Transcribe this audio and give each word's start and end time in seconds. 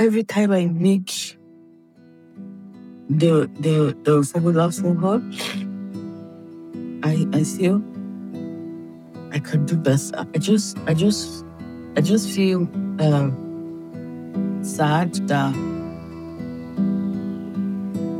every 0.00 0.24
time 0.24 0.50
I 0.50 0.64
make 0.66 1.36
the 3.10 3.50
the 3.60 3.94
the 4.02 4.22
formula 4.24 4.72
for 4.72 4.94
her, 4.94 5.20
I 7.04 7.28
I 7.36 7.44
feel 7.44 7.84
I 9.30 9.38
could 9.38 9.66
do 9.66 9.76
better. 9.76 10.26
I 10.34 10.38
just 10.38 10.78
I 10.86 10.94
just 10.94 11.44
I 11.96 12.00
just 12.00 12.30
feel 12.30 12.62
um, 13.04 13.36
sad 14.64 15.14
that 15.28 15.52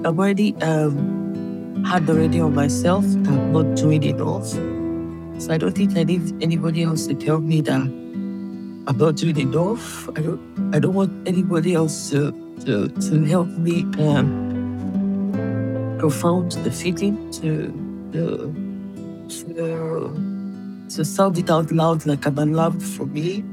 I've 0.04 0.18
already 0.18 0.54
um, 0.60 1.82
had 1.84 2.08
already 2.08 2.40
on 2.40 2.54
myself 2.54 3.04
that 3.04 3.32
I'm 3.32 3.52
not 3.52 3.74
doing 3.76 4.02
enough. 4.02 4.46
So 5.40 5.54
I 5.54 5.56
don't 5.56 5.72
think 5.72 5.96
I 5.96 6.04
need 6.04 6.42
anybody 6.42 6.82
else 6.82 7.06
to 7.06 7.14
tell 7.14 7.40
me 7.40 7.62
that 7.62 7.88
I'm 8.90 8.98
not 8.98 9.14
doing 9.14 9.38
enough. 9.38 10.08
I 10.18 10.20
don't 10.20 10.74
I 10.74 10.80
don't 10.80 10.94
want 10.94 11.12
anybody 11.28 11.74
else 11.74 12.10
to 12.10 12.32
to, 12.66 12.88
to 12.88 13.24
help 13.24 13.46
me 13.46 13.82
um, 14.02 14.26
profound 15.96 16.50
the 16.66 16.72
feeling 16.72 17.30
to 17.38 17.70
to 18.10 18.52
to 19.28 20.86
to 20.88 21.04
sound 21.04 21.38
it 21.38 21.48
out 21.50 21.70
loud 21.70 22.04
like 22.04 22.26
I'm 22.26 22.36
allowed 22.36 22.82
for 22.82 23.06
me. 23.06 23.44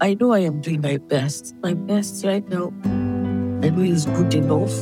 I 0.00 0.14
know 0.14 0.32
I 0.32 0.38
am 0.38 0.62
doing 0.62 0.80
my 0.80 0.96
best. 0.96 1.54
My 1.62 1.74
best 1.74 2.24
right 2.24 2.48
now, 2.48 2.72
I 3.62 3.68
know 3.68 3.82
is 3.82 4.06
good 4.06 4.32
enough. 4.32 4.72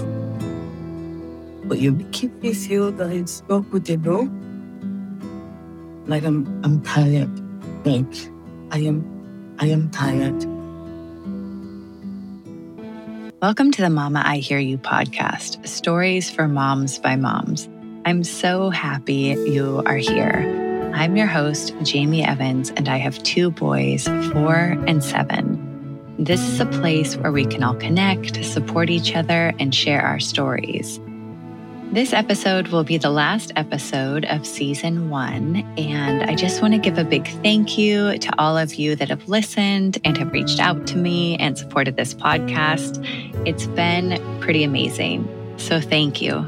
But 1.65 1.81
you 1.81 2.07
keep 2.13 2.41
me 2.41 2.55
feel 2.55 2.93
that 2.93 3.11
it's 3.11 3.43
not 3.49 3.69
good 3.73 3.91
enough. 3.91 4.29
Like 6.07 6.23
I'm 6.23 6.47
I'm 6.63 6.81
tired. 6.83 7.48
I 7.89 8.81
am 8.81 9.57
I 9.59 9.69
am 9.69 9.91
tired. 9.91 10.45
Welcome 13.41 13.73
to 13.73 13.81
the 13.81 13.89
Mama 13.89 14.23
I 14.27 14.37
Hear 14.37 14.59
You 14.59 14.77
podcast, 14.77 15.67
stories 15.67 16.31
for 16.31 16.49
moms 16.49 16.99
by 16.99 17.17
moms. 17.17 17.67
I'm 18.05 18.25
so 18.25 18.69
happy 18.69 19.35
you 19.47 19.83
are 19.87 19.97
here. 19.97 20.93
I'm 20.95 21.17
your 21.17 21.29
host, 21.29 21.73
Jamie 21.83 22.23
Evans, 22.23 22.69
and 22.77 22.91
I 22.91 22.99
have 22.99 23.23
two 23.23 23.51
boys, 23.53 24.07
four 24.33 24.77
and 24.87 25.03
seven. 25.03 25.57
This 26.19 26.43
is 26.43 26.61
a 26.61 26.67
place 26.67 27.17
where 27.17 27.33
we 27.33 27.47
can 27.47 27.63
all 27.63 27.75
connect, 27.75 28.45
support 28.45 28.91
each 28.91 29.17
other, 29.17 29.55
and 29.59 29.75
share 29.75 30.03
our 30.03 30.21
stories. 30.21 31.01
This 31.91 32.13
episode 32.13 32.69
will 32.69 32.85
be 32.85 32.99
the 32.99 33.09
last 33.09 33.51
episode 33.57 34.27
of 34.27 34.47
season 34.47 35.09
one, 35.09 35.57
and 35.79 36.23
I 36.23 36.35
just 36.35 36.61
want 36.61 36.75
to 36.75 36.79
give 36.79 36.99
a 36.99 37.03
big 37.03 37.27
thank 37.43 37.79
you 37.79 38.19
to 38.19 38.31
all 38.39 38.59
of 38.59 38.75
you 38.75 38.95
that 38.95 39.09
have 39.09 39.27
listened 39.27 39.97
and 40.05 40.19
have 40.19 40.31
reached 40.31 40.61
out 40.61 40.87
to 40.89 40.99
me 40.99 41.39
and 41.39 41.57
supported 41.57 41.97
this 41.97 42.13
podcast. 42.13 43.03
It's 43.47 43.67
been 43.69 44.21
pretty 44.41 44.65
amazing. 44.65 45.27
So, 45.57 45.81
thank 45.81 46.21
you. 46.21 46.47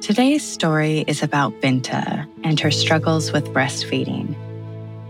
Today's 0.00 0.44
story 0.44 1.04
is 1.08 1.20
about 1.20 1.52
Binta 1.60 2.24
and 2.44 2.60
her 2.60 2.70
struggles 2.70 3.32
with 3.32 3.46
breastfeeding. 3.46 4.36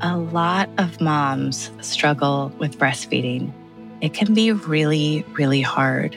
A 0.00 0.16
lot 0.16 0.70
of 0.78 0.98
moms 0.98 1.70
struggle 1.82 2.50
with 2.58 2.78
breastfeeding. 2.78 3.52
It 4.00 4.14
can 4.14 4.32
be 4.32 4.50
really, 4.50 5.26
really 5.34 5.60
hard. 5.60 6.16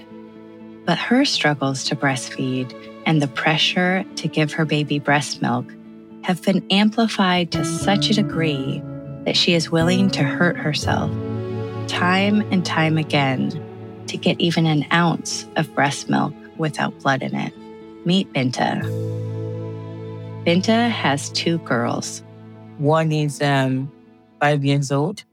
But 0.92 1.00
her 1.00 1.24
struggles 1.24 1.86
to 1.86 1.96
breastfeed 1.96 2.76
and 3.06 3.22
the 3.22 3.30
pressure 3.30 4.04
to 4.18 4.28
give 4.28 4.52
her 4.52 4.66
baby 4.66 5.00
breast 5.00 5.42
milk 5.42 5.74
have 6.24 6.44
been 6.44 6.66
amplified 6.70 7.50
to 7.54 7.64
such 7.64 8.10
a 8.10 8.14
degree 8.14 8.84
that 9.24 9.38
she 9.38 9.54
is 9.54 9.72
willing 9.72 10.10
to 10.10 10.22
hurt 10.22 10.58
herself 10.58 11.10
time 11.88 12.42
and 12.52 12.66
time 12.66 12.98
again 12.98 13.52
to 14.08 14.18
get 14.18 14.38
even 14.42 14.66
an 14.66 14.86
ounce 14.92 15.48
of 15.56 15.74
breast 15.74 16.10
milk 16.10 16.34
without 16.58 17.00
blood 17.00 17.24
in 17.24 17.36
it. 17.36 17.54
Meet 18.06 18.34
Binta. 18.34 18.82
Binta 20.46 20.90
has 20.90 21.30
two 21.30 21.60
girls. 21.60 22.22
One 22.80 23.14
is 23.14 23.42
um, 23.42 23.90
five 24.42 24.66
years 24.66 24.92
old. 24.92 25.24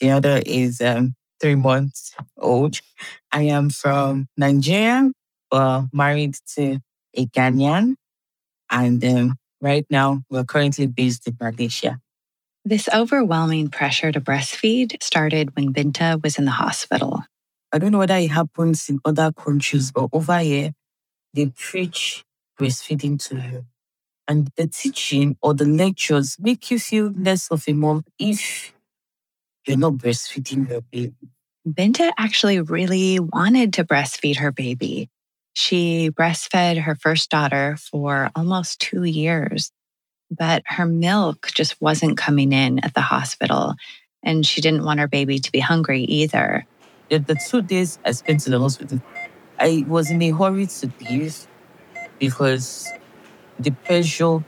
The 0.00 0.12
other 0.12 0.40
is 0.46 0.80
um, 0.80 1.14
three 1.46 1.54
months 1.54 2.12
old. 2.36 2.80
I 3.30 3.42
am 3.42 3.70
from 3.70 4.26
Nigeria, 4.36 5.12
but 5.48 5.86
married 5.92 6.34
to 6.56 6.80
a 7.14 7.26
Ghanaian. 7.26 7.94
And 8.68 9.04
um, 9.04 9.36
right 9.60 9.86
now, 9.88 10.22
we're 10.28 10.42
currently 10.42 10.88
based 10.88 11.28
in 11.28 11.36
Malaysia. 11.40 12.00
This 12.64 12.88
overwhelming 12.92 13.68
pressure 13.70 14.10
to 14.10 14.20
breastfeed 14.20 15.00
started 15.00 15.54
when 15.54 15.72
Binta 15.72 16.20
was 16.20 16.36
in 16.36 16.46
the 16.46 16.58
hospital. 16.58 17.22
I 17.72 17.78
don't 17.78 17.92
know 17.92 17.98
whether 17.98 18.16
it 18.16 18.32
happens 18.32 18.88
in 18.88 18.98
other 19.04 19.30
countries, 19.30 19.92
but 19.92 20.08
over 20.12 20.40
here, 20.40 20.72
they 21.32 21.46
preach 21.46 22.24
breastfeeding 22.58 23.22
to 23.28 23.36
you. 23.36 23.66
And 24.26 24.50
the 24.56 24.66
teaching 24.66 25.36
or 25.40 25.54
the 25.54 25.64
lectures 25.64 26.36
make 26.40 26.72
you 26.72 26.80
feel 26.80 27.12
less 27.16 27.46
of 27.52 27.62
a 27.68 27.72
mom 27.72 28.02
if 28.18 28.74
you're 29.64 29.78
not 29.78 29.92
breastfeeding 29.92 30.68
your 30.68 30.80
baby. 30.80 31.14
Binta 31.66 32.12
actually 32.16 32.60
really 32.60 33.18
wanted 33.18 33.72
to 33.74 33.84
breastfeed 33.84 34.36
her 34.36 34.52
baby. 34.52 35.10
She 35.54 36.10
breastfed 36.10 36.80
her 36.80 36.94
first 36.94 37.28
daughter 37.28 37.76
for 37.76 38.30
almost 38.36 38.78
two 38.78 39.02
years, 39.02 39.72
but 40.30 40.62
her 40.66 40.86
milk 40.86 41.48
just 41.54 41.80
wasn't 41.80 42.18
coming 42.18 42.52
in 42.52 42.78
at 42.84 42.94
the 42.94 43.00
hospital. 43.00 43.74
And 44.22 44.46
she 44.46 44.60
didn't 44.60 44.84
want 44.84 45.00
her 45.00 45.08
baby 45.08 45.40
to 45.40 45.50
be 45.50 45.58
hungry 45.58 46.02
either. 46.02 46.66
The 47.08 47.36
two 47.48 47.62
days 47.62 47.98
I 48.04 48.12
spent 48.12 48.46
in 48.46 48.52
the 48.52 48.60
hospital, 48.60 49.02
I 49.58 49.84
was 49.88 50.10
in 50.10 50.22
a 50.22 50.30
hurry 50.30 50.66
to 50.66 50.92
leave 51.10 51.48
because 52.20 52.88
the 53.58 53.72
pressure 53.72 54.44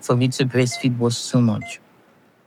for 0.00 0.16
me 0.16 0.28
to 0.28 0.46
breastfeed 0.46 0.98
was 0.98 1.30
too 1.30 1.42
much. 1.42 1.80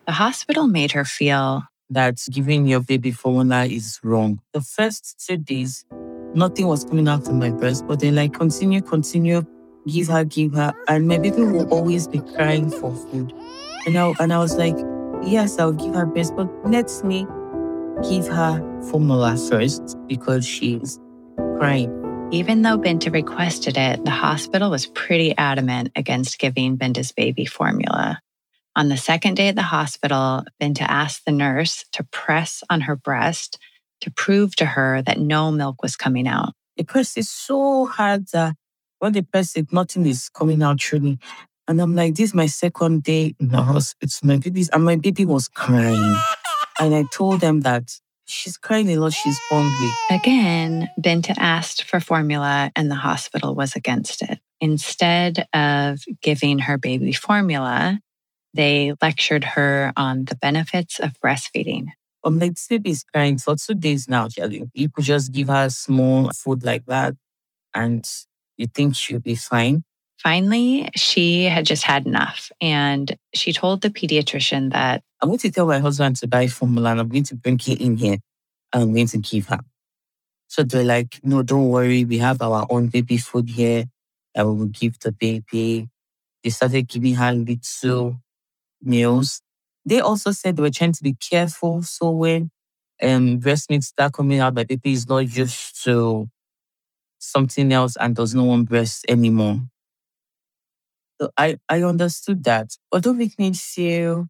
The 0.08 0.14
hospital 0.14 0.68
made 0.68 0.94
her 0.94 1.06
feel 1.06 1.64
that 1.90 2.18
giving 2.32 2.68
your 2.68 2.82
baby 2.82 3.12
formula 3.12 3.66
is 3.66 4.00
wrong. 4.04 4.40
The 4.54 4.62
first 4.62 5.24
two 5.26 5.38
days, 5.38 5.86
nothing 6.34 6.68
was 6.68 6.84
coming 6.84 7.08
out 7.08 7.28
of 7.28 7.34
my 7.36 7.52
breast, 7.52 7.86
but 7.88 8.00
then 8.00 8.16
like 8.16 8.34
continue, 8.34 8.82
continue, 8.82 9.44
give 9.88 10.08
her, 10.08 10.24
give 10.24 10.54
her, 10.54 10.74
and 10.88 11.08
my 11.08 11.18
baby 11.18 11.42
will 11.44 11.72
always 11.74 12.08
be 12.08 12.20
crying 12.20 12.70
for 12.70 12.96
food. 12.96 13.34
And 13.86 13.98
I, 13.98 14.14
and 14.20 14.34
I 14.34 14.40
was 14.40 14.56
like, 14.56 14.78
yes, 15.24 15.60
I'll 15.60 15.74
give 15.74 15.94
her 15.94 16.06
breast, 16.06 16.36
but 16.36 16.50
let 16.66 16.92
me 17.04 17.28
give 18.10 18.28
her 18.28 18.82
formula 18.90 19.38
first 19.38 19.96
because 20.08 20.46
she's 20.46 21.00
crying. 21.58 22.02
Even 22.32 22.64
though 22.64 22.78
Binta 22.78 23.14
requested 23.14 23.78
it, 23.78 24.04
the 24.04 24.12
hospital 24.12 24.72
was 24.72 24.88
pretty 24.88 25.38
adamant 25.38 25.92
against 25.96 26.40
giving 26.40 26.78
Binta's 26.78 27.12
baby 27.12 27.46
formula. 27.46 28.20
On 28.78 28.90
the 28.90 28.98
second 28.98 29.36
day 29.36 29.48
at 29.48 29.56
the 29.56 29.62
hospital, 29.62 30.44
Binta 30.62 30.82
asked 30.82 31.24
the 31.26 31.32
nurse 31.32 31.86
to 31.94 32.04
press 32.04 32.62
on 32.70 32.82
her 32.82 32.96
breast 32.96 33.58
to 34.02 34.12
prove 34.12 34.56
to 34.58 34.66
her 34.66 35.02
that 35.04 35.18
no 35.18 35.50
milk 35.50 35.82
was 35.82 35.96
coming 35.96 36.28
out. 36.28 36.54
The 36.76 36.84
press 36.84 37.16
is 37.16 37.30
so 37.30 37.86
hard 37.86 38.28
that 38.34 38.56
when 39.00 39.14
they 39.14 39.22
press 39.22 39.56
it, 39.56 39.72
nothing 39.72 40.06
is 40.06 40.28
coming 40.30 40.62
out 40.62 40.80
truly. 40.80 41.20
And 41.68 41.82
I'm 41.82 41.96
like, 41.96 42.16
this 42.16 42.30
is 42.30 42.36
my 42.36 42.48
second 42.48 43.04
day 43.04 43.34
in 43.40 43.48
the 43.48 43.62
hospital. 43.62 44.10
My 44.24 44.38
baby, 44.38 44.66
and 44.72 44.84
my 44.84 44.98
baby 44.98 45.26
was 45.26 45.48
crying. 45.48 46.16
And 46.80 46.94
I 46.94 47.06
told 47.12 47.40
them 47.40 47.62
that 47.62 47.98
she's 48.26 48.58
crying 48.58 48.90
a 48.90 48.98
lot, 48.98 49.14
she's 49.14 49.40
hungry. 49.50 49.90
Again, 50.12 50.90
Binta 51.00 51.34
asked 51.38 51.84
for 51.84 52.00
formula 52.02 52.72
and 52.76 52.92
the 52.92 52.96
hospital 52.96 53.56
was 53.56 53.76
against 53.76 54.22
it. 54.22 54.40
Instead 54.60 55.48
of 55.54 56.04
giving 56.22 56.60
her 56.60 56.78
baby 56.78 57.14
formula, 57.14 58.00
they 58.56 58.94
lectured 59.02 59.44
her 59.44 59.92
on 59.98 60.26
the 60.26 60.36
benefits 60.36 61.00
of 61.00 61.20
breastfeeding. 61.20 61.88
I'm 62.24 62.40
like, 62.40 62.58
baby 62.70 62.90
is 62.90 63.04
crying 63.04 63.38
for 63.38 63.56
two 63.56 63.76
days 63.76 64.08
now, 64.08 64.28
Kelly. 64.30 64.64
You 64.74 64.90
could 64.90 65.06
just 65.06 65.32
give 65.32 65.50
her 65.50 65.70
small 65.70 66.32
food 66.32 66.64
like 66.64 66.86
that 66.88 67.14
and 67.76 68.08
you 68.58 68.68
think 68.68 68.96
she'll 68.96 69.20
be 69.20 69.36
fine. 69.36 69.84
Finally, 70.18 70.90
she 70.96 71.44
had 71.44 71.66
just 71.66 71.84
had 71.84 72.08
enough. 72.08 72.52
And 72.60 73.16
she 73.36 73.54
told 73.54 73.82
the 73.82 73.90
pediatrician 73.92 74.72
that 74.72 75.04
I'm 75.22 75.30
going 75.30 75.40
to 75.40 75.52
tell 75.52 75.68
my 75.68 75.80
husband 75.80 76.16
to 76.18 76.28
buy 76.28 76.48
formula 76.48 76.92
and 76.92 77.02
I'm 77.02 77.10
going 77.10 77.24
to 77.26 77.36
bring 77.36 77.60
it 77.68 77.82
in 77.82 77.98
here 77.98 78.18
and 78.74 78.84
I'm 78.84 78.94
going 78.94 79.08
to 79.08 79.18
give 79.20 79.48
her. 79.48 79.60
So 80.48 80.64
they're 80.64 80.84
like, 80.84 81.20
no, 81.24 81.44
don't 81.44 81.70
worry. 81.70 82.06
We 82.06 82.18
have 82.20 82.42
our 82.42 82.66
own 82.70 82.88
baby 82.88 83.18
food 83.18 83.50
here 83.50 83.86
that 84.34 84.48
we 84.48 84.54
will 84.54 84.66
give 84.68 84.98
the 85.00 85.12
baby. 85.12 85.90
They 86.44 86.50
started 86.50 86.88
giving 86.88 87.16
her 87.16 87.30
a 87.30 87.34
little 87.34 88.20
meals. 88.86 89.42
They 89.86 90.00
also 90.00 90.32
said 90.32 90.56
they 90.56 90.62
were 90.62 90.70
trying 90.70 90.94
to 90.94 91.04
be 91.04 91.14
careful. 91.14 91.84
So 91.84 92.12
when 92.12 92.52
um, 93.02 93.38
breast 93.38 93.70
milk 93.70 93.84
start 93.84 94.14
coming 94.14 94.40
out, 94.40 94.56
my 94.56 94.64
baby 94.64 94.94
is 94.94 95.08
not 95.08 95.36
used 95.36 95.84
to 95.84 96.30
something 97.20 97.72
else 97.72 97.96
and 98.00 98.16
does 98.16 98.34
not 98.36 98.46
want 98.46 98.70
breast 98.70 99.06
anymore. 99.08 99.62
So 101.22 101.30
I, 101.38 101.58
I 101.70 101.84
understood 101.84 102.44
that. 102.44 102.72
Don't 103.00 103.18
make 103.18 103.38
me 103.40 103.54
feel 103.54 104.28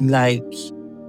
like 0.00 0.42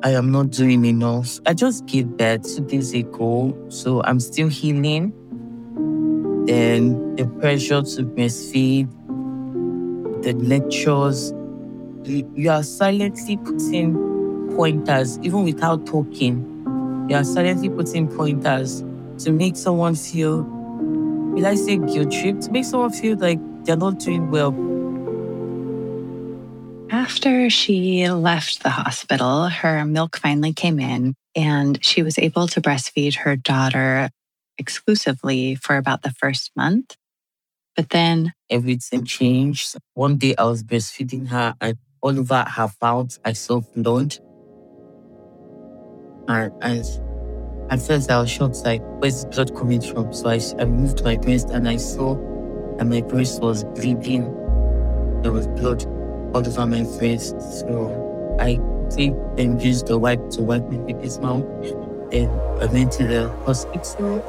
I 0.04 0.12
am 0.12 0.32
not 0.32 0.50
doing 0.52 0.84
enough. 0.86 1.40
I 1.46 1.54
just 1.54 1.86
gave 1.86 2.18
birth 2.18 2.44
two 2.44 2.66
days 2.66 2.94
ago, 2.94 3.56
so 3.70 4.04
I'm 4.04 4.20
still 4.20 4.50
healing. 4.50 5.14
Then 6.46 7.16
the 7.16 7.26
pressure 7.40 7.82
to 7.82 8.04
breastfeed, 8.04 8.92
the 10.24 10.34
lectures, 10.34 11.34
you, 12.06 12.32
you 12.36 12.50
are 12.50 12.64
silently 12.64 13.38
putting 13.38 13.96
pointers, 14.56 15.20
even 15.20 15.44
without 15.44 15.86
talking. 15.86 16.50
You 17.10 17.18
are 17.18 17.24
silently 17.24 17.70
putting 17.70 18.08
pointers 18.08 18.84
to 19.20 19.32
make 19.32 19.56
someone 19.56 19.96
feel, 19.96 20.44
will 20.44 21.46
I 21.46 21.56
say 21.56 21.78
guilt 21.78 22.12
trip? 22.12 22.40
To 22.42 22.52
make 22.52 22.66
someone 22.66 22.92
feel 22.92 23.18
like 23.18 23.40
they're 23.66 23.78
not 23.78 24.00
doing 24.00 24.32
well. 24.32 24.52
After 26.92 27.50
she 27.50 28.08
left 28.10 28.64
the 28.64 28.70
hospital, 28.70 29.48
her 29.48 29.84
milk 29.84 30.18
finally 30.18 30.54
came 30.54 30.80
in 30.80 31.16
and 31.36 31.84
she 31.84 32.04
was 32.04 32.20
able 32.20 32.48
to 32.48 32.62
breastfeed 32.62 33.16
her 33.16 33.36
daughter 33.36 34.10
exclusively 34.58 35.56
for 35.56 35.78
about 35.78 36.04
the 36.04 36.12
first 36.12 36.52
month. 36.56 36.96
But 37.76 37.90
then 37.90 38.34
everything 38.50 39.06
changed. 39.06 39.76
One 39.96 40.18
day 40.18 40.36
I 40.38 40.44
was 40.44 40.64
breastfeeding 40.64 41.30
her 41.30 41.56
and 41.60 41.78
all 42.04 42.20
over 42.20 42.46
her 42.48 42.70
mouth 42.82 43.18
I 43.26 43.34
saw 43.34 43.62
blood. 43.76 44.18
And, 46.28 46.52
and 46.62 46.86
at 47.72 47.82
first 47.82 48.12
I 48.12 48.20
was 48.20 48.30
shocked, 48.30 48.58
like, 48.66 48.82
where's 49.00 49.26
blood 49.26 49.56
coming 49.56 49.82
from? 49.82 50.14
So 50.14 50.30
I, 50.30 50.40
I 50.60 50.66
moved 50.66 51.04
my 51.04 51.16
breast 51.16 51.50
and 51.50 51.68
I 51.68 51.78
saw 51.78 52.16
that 52.78 52.86
my 52.86 53.02
breast 53.02 53.42
was 53.42 53.64
bleeding. 53.64 54.26
There 55.22 55.32
was 55.32 55.48
blood 55.48 55.86
all 56.36 56.46
over 56.46 56.66
my 56.66 56.84
face. 56.84 57.30
So 57.30 58.38
I 58.40 58.60
think 58.92 59.18
then 59.38 59.60
used 59.60 59.88
the 59.88 59.98
wipe 59.98 60.30
to 60.32 60.42
wipe 60.42 60.70
my 60.70 60.78
baby's 60.78 61.20
mouth. 61.20 61.46
Then 62.12 62.30
I 62.62 62.66
went 62.66 62.92
to 62.94 63.08
the 63.08 63.30
hospital. 63.46 64.20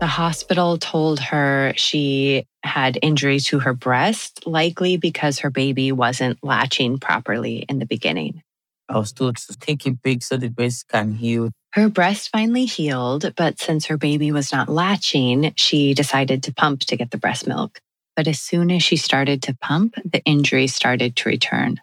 The 0.00 0.06
hospital 0.08 0.78
told 0.78 1.20
her 1.20 1.72
she 1.76 2.46
had 2.64 2.98
injury 3.02 3.38
to 3.40 3.60
her 3.60 3.74
breast, 3.74 4.46
likely 4.46 4.96
because 4.96 5.40
her 5.40 5.50
baby 5.50 5.92
wasn't 5.92 6.42
latching 6.42 6.98
properly 6.98 7.58
in 7.68 7.78
the 7.78 7.86
beginning. 7.86 8.42
I 8.88 8.98
was 8.98 9.12
told 9.12 9.36
to 9.36 9.56
take 9.58 9.86
a 9.86 9.92
break 9.92 10.22
so 10.22 10.36
the 10.36 10.48
breast 10.48 10.88
can 10.88 11.14
heal. 11.14 11.50
Her 11.72 11.88
breast 11.88 12.30
finally 12.30 12.66
healed, 12.66 13.32
but 13.36 13.58
since 13.58 13.86
her 13.86 13.96
baby 13.96 14.30
was 14.30 14.52
not 14.52 14.68
latching, 14.68 15.52
she 15.56 15.94
decided 15.94 16.42
to 16.44 16.54
pump 16.54 16.80
to 16.80 16.96
get 16.96 17.10
the 17.10 17.18
breast 17.18 17.46
milk. 17.46 17.80
But 18.16 18.28
as 18.28 18.40
soon 18.40 18.70
as 18.70 18.82
she 18.82 18.96
started 18.96 19.42
to 19.42 19.56
pump, 19.56 19.96
the 20.04 20.22
injury 20.24 20.66
started 20.68 21.16
to 21.16 21.28
return. 21.28 21.80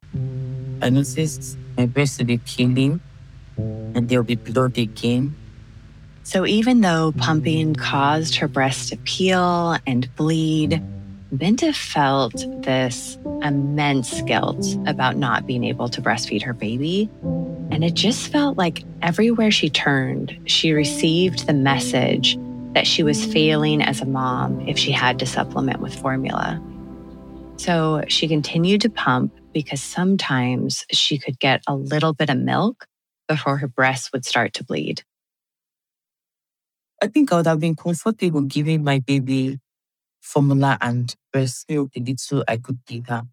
I 0.82 0.90
noticed 0.90 1.58
my 1.78 1.86
breast 1.86 2.20
will 2.20 2.26
be 2.26 2.38
peeling 2.38 3.02
and 3.58 4.08
there'll 4.08 4.24
be 4.24 4.36
blood 4.36 4.78
again. 4.78 5.36
So 6.24 6.46
even 6.46 6.82
though 6.82 7.14
pumping 7.18 7.74
caused 7.74 8.36
her 8.36 8.48
breast 8.48 8.90
to 8.90 8.98
peel 8.98 9.78
and 9.88 10.14
bleed, 10.16 10.82
Binta 11.34 11.74
felt 11.74 12.46
this 12.64 13.18
immense 13.42 14.22
guilt 14.24 14.66
about 14.86 15.16
not 15.16 15.48
being 15.48 15.64
able 15.64 15.90
to 15.90 16.02
breastfeed 16.02 16.44
her 16.44 16.54
baby. 16.54 17.10
And 17.72 17.84
it 17.84 17.94
just 17.94 18.32
felt 18.32 18.58
like 18.58 18.84
everywhere 19.02 19.50
she 19.50 19.70
turned, 19.70 20.38
she 20.46 20.74
received 20.74 21.48
the 21.48 21.54
message 21.54 22.38
that 22.74 22.86
she 22.86 23.02
was 23.02 23.26
failing 23.26 23.82
as 23.82 24.02
a 24.02 24.06
mom 24.06 24.62
if 24.68 24.78
she 24.78 24.92
had 24.92 25.20
to 25.20 25.26
supplement 25.26 25.80
with 25.80 25.96
formula. 25.96 26.62
So 27.58 28.04
she 28.08 28.28
continued 28.28 28.82
to 28.82 28.90
pump 28.90 29.34
because 29.54 29.82
sometimes 29.82 30.86
she 30.92 31.18
could 31.18 31.40
get 31.40 31.62
a 31.68 31.76
little 31.76 32.14
bit 32.14 32.30
of 32.30 32.38
milk 32.38 32.86
before 33.28 33.58
her 33.58 33.68
breasts 33.68 34.12
would 34.12 34.26
start 34.26 34.54
to 34.56 34.64
bleed. 34.64 35.04
I 37.02 37.08
think 37.08 37.32
I 37.32 37.38
would 37.38 37.48
have 37.48 37.60
been 37.60 37.76
comfortable 37.76 38.42
giving 38.42 38.84
my 38.84 39.00
baby 39.00 39.60
formula 40.22 40.78
and 40.82 41.16
breast 41.34 41.66
milk 41.70 41.92
the 41.94 42.02
little 42.02 42.44
I 42.48 42.58
could 42.58 42.80
give 42.86 43.08
her. 43.08 43.24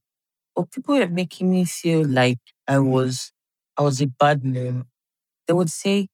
But 0.57 0.71
people 0.73 0.97
were 0.97 1.09
making 1.09 1.51
me 1.51 1.65
feel 1.65 2.07
like 2.07 2.41
I 2.69 2.79
was 2.81 3.33
I 3.79 3.83
was 3.83 4.01
a 4.03 4.07
bad 4.09 4.45
mom. 4.45 4.87
They 5.47 5.55
would 5.55 5.71
say, 5.71 6.09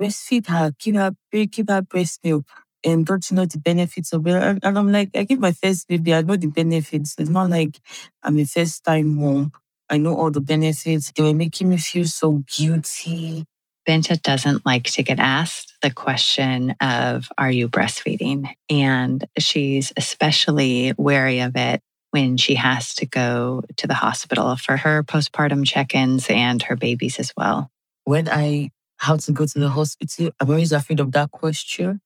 breastfeed 0.00 0.46
her, 0.48 0.72
give 0.78 0.94
her, 0.96 1.12
give 1.32 1.68
her 1.68 1.82
breast 1.82 2.20
milk, 2.24 2.44
and 2.84 3.06
don't 3.06 3.30
you 3.30 3.36
know 3.36 3.46
the 3.46 3.58
benefits 3.58 4.12
of 4.12 4.26
it? 4.26 4.34
And, 4.34 4.58
and 4.62 4.78
I'm 4.78 4.90
like, 4.90 5.10
I 5.14 5.24
give 5.24 5.38
my 5.40 5.52
first 5.52 5.88
baby, 5.88 6.14
I 6.14 6.22
know 6.22 6.36
the 6.36 6.48
benefits. 6.48 7.14
It's 7.18 7.30
not 7.30 7.50
like 7.50 7.78
I'm 8.22 8.38
a 8.38 8.44
first 8.44 8.84
time 8.84 9.16
mom. 9.16 9.52
I 9.88 9.98
know 9.98 10.16
all 10.16 10.30
the 10.30 10.40
benefits. 10.40 11.12
They 11.12 11.22
were 11.22 11.34
making 11.34 11.68
me 11.68 11.76
feel 11.76 12.06
so 12.06 12.42
guilty. 12.46 13.44
Binta 13.88 14.20
doesn't 14.20 14.64
like 14.64 14.84
to 14.84 15.02
get 15.02 15.18
asked 15.18 15.74
the 15.82 15.90
question 15.90 16.74
of, 16.80 17.28
Are 17.36 17.50
you 17.50 17.68
breastfeeding? 17.68 18.48
And 18.70 19.24
she's 19.38 19.92
especially 19.96 20.92
wary 20.96 21.40
of 21.40 21.56
it 21.56 21.82
when 22.10 22.36
she 22.36 22.54
has 22.54 22.94
to 22.96 23.06
go 23.06 23.62
to 23.78 23.86
the 23.86 23.94
hospital 23.94 24.56
for 24.56 24.76
her 24.76 25.02
postpartum 25.02 25.66
check 25.66 25.94
ins 25.94 26.28
and 26.28 26.62
her 26.62 26.76
babies 26.76 27.18
as 27.18 27.32
well. 27.36 27.70
When 28.04 28.28
I 28.28 28.70
have 29.00 29.20
to 29.22 29.32
go 29.32 29.46
to 29.46 29.58
the 29.58 29.70
hospital, 29.70 30.30
I'm 30.38 30.50
always 30.50 30.72
afraid 30.72 31.00
of 31.00 31.12
that 31.12 31.30
question 31.30 32.00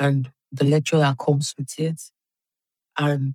and 0.00 0.30
the 0.50 0.64
lecturer 0.64 1.14
comes 1.16 1.54
with 1.56 1.78
it. 1.78 2.00
And 2.98 3.34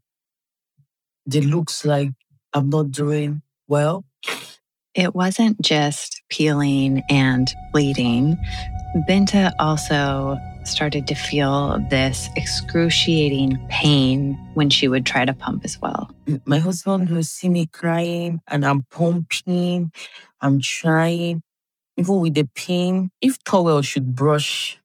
it 1.31 1.45
looks 1.45 1.85
like 1.85 2.11
I'm 2.53 2.69
not 2.69 2.91
doing 2.91 3.41
well. 3.67 4.03
It 4.95 5.13
wasn't 5.13 5.59
just 5.61 6.21
peeling 6.29 7.03
and 7.09 7.53
bleeding. 7.73 8.37
Binta 9.09 9.51
also 9.59 10.37
started 10.63 11.05
to 11.07 11.15
feel 11.15 11.85
this 11.89 12.29
excruciating 12.37 13.59
pain 13.69 14.35
when 14.53 14.69
she 14.69 14.87
would 14.87 15.05
try 15.05 15.25
to 15.25 15.33
pump 15.33 15.65
as 15.65 15.79
well. 15.81 16.09
My 16.45 16.59
husband 16.59 17.09
will 17.09 17.23
see 17.23 17.49
me 17.49 17.67
crying 17.67 18.39
and 18.47 18.65
I'm 18.65 18.83
pumping, 18.83 19.91
I'm 20.39 20.61
trying, 20.61 21.43
even 21.97 22.21
with 22.21 22.35
the 22.35 22.47
pain. 22.55 23.11
If 23.21 23.43
towel 23.43 23.81
should 23.81 24.15
brush 24.15 24.79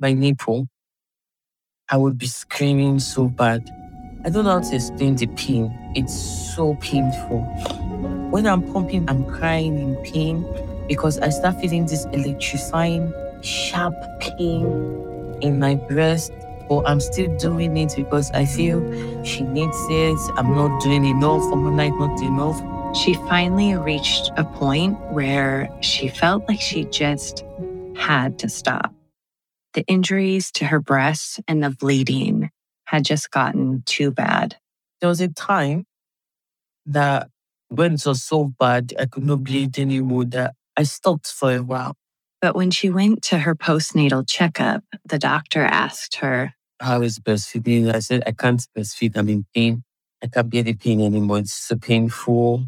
my 0.00 0.12
nipple, 0.12 0.66
I 1.88 1.98
would 1.98 2.18
be 2.18 2.26
screaming 2.26 2.98
so 2.98 3.28
bad. 3.28 3.70
I 4.24 4.30
don't 4.30 4.44
know 4.44 4.58
how 4.58 4.68
to 4.68 4.74
explain 4.74 5.14
the 5.14 5.28
pain. 5.28 5.72
It's 5.94 6.14
so 6.56 6.74
painful. 6.80 7.46
When 8.34 8.48
I'm 8.48 8.62
pumping, 8.72 9.08
I'm 9.08 9.24
crying 9.26 9.78
in 9.78 9.94
pain 10.02 10.44
because 10.88 11.20
I 11.20 11.28
start 11.28 11.60
feeling 11.60 11.86
this 11.86 12.04
electrifying, 12.06 13.14
sharp 13.42 13.94
pain 14.18 14.66
in 15.40 15.60
my 15.60 15.76
breast. 15.76 16.32
But 16.68 16.82
I'm 16.82 16.98
still 16.98 17.32
doing 17.36 17.76
it 17.76 17.94
because 17.94 18.32
I 18.32 18.44
feel 18.44 18.82
she 19.22 19.42
needs 19.42 19.76
it. 19.88 20.18
I'm 20.36 20.52
not 20.52 20.82
doing 20.82 21.04
enough. 21.04 21.44
I'm 21.52 21.76
not 21.76 21.96
not 21.96 22.20
enough. 22.22 22.96
She 22.96 23.14
finally 23.28 23.76
reached 23.76 24.32
a 24.36 24.42
point 24.42 24.98
where 25.12 25.68
she 25.80 26.08
felt 26.08 26.48
like 26.48 26.60
she 26.60 26.86
just 26.86 27.44
had 27.94 28.40
to 28.40 28.48
stop. 28.48 28.92
The 29.74 29.84
injuries 29.86 30.50
to 30.54 30.64
her 30.64 30.80
breasts 30.80 31.38
and 31.46 31.62
the 31.62 31.70
bleeding 31.70 32.50
had 32.86 33.04
just 33.04 33.30
gotten 33.30 33.84
too 33.86 34.10
bad. 34.10 34.56
There 35.00 35.08
was 35.08 35.20
a 35.20 35.28
time 35.28 35.86
that 36.86 37.28
it 37.78 38.06
was 38.06 38.22
so 38.22 38.52
bad, 38.58 38.92
I 38.98 39.06
could 39.06 39.24
not 39.24 39.44
bleed 39.44 39.78
anymore, 39.78 40.24
that 40.26 40.54
I 40.76 40.84
stopped 40.84 41.26
for 41.28 41.52
a 41.52 41.62
while. 41.62 41.96
But 42.40 42.54
when 42.54 42.70
she 42.70 42.90
went 42.90 43.22
to 43.24 43.38
her 43.38 43.54
postnatal 43.54 44.28
checkup, 44.28 44.84
the 45.04 45.18
doctor 45.18 45.62
asked 45.62 46.16
her, 46.16 46.54
How 46.80 47.02
is 47.02 47.18
breastfeeding? 47.18 47.94
I 47.94 48.00
said, 48.00 48.22
I 48.26 48.32
can't 48.32 48.64
breastfeed. 48.76 49.16
I'm 49.16 49.28
in 49.28 49.46
pain. 49.54 49.82
I 50.22 50.26
can't 50.26 50.50
bear 50.50 50.62
the 50.62 50.74
pain 50.74 51.00
anymore. 51.00 51.38
It's 51.38 51.54
so 51.54 51.76
painful. 51.76 52.66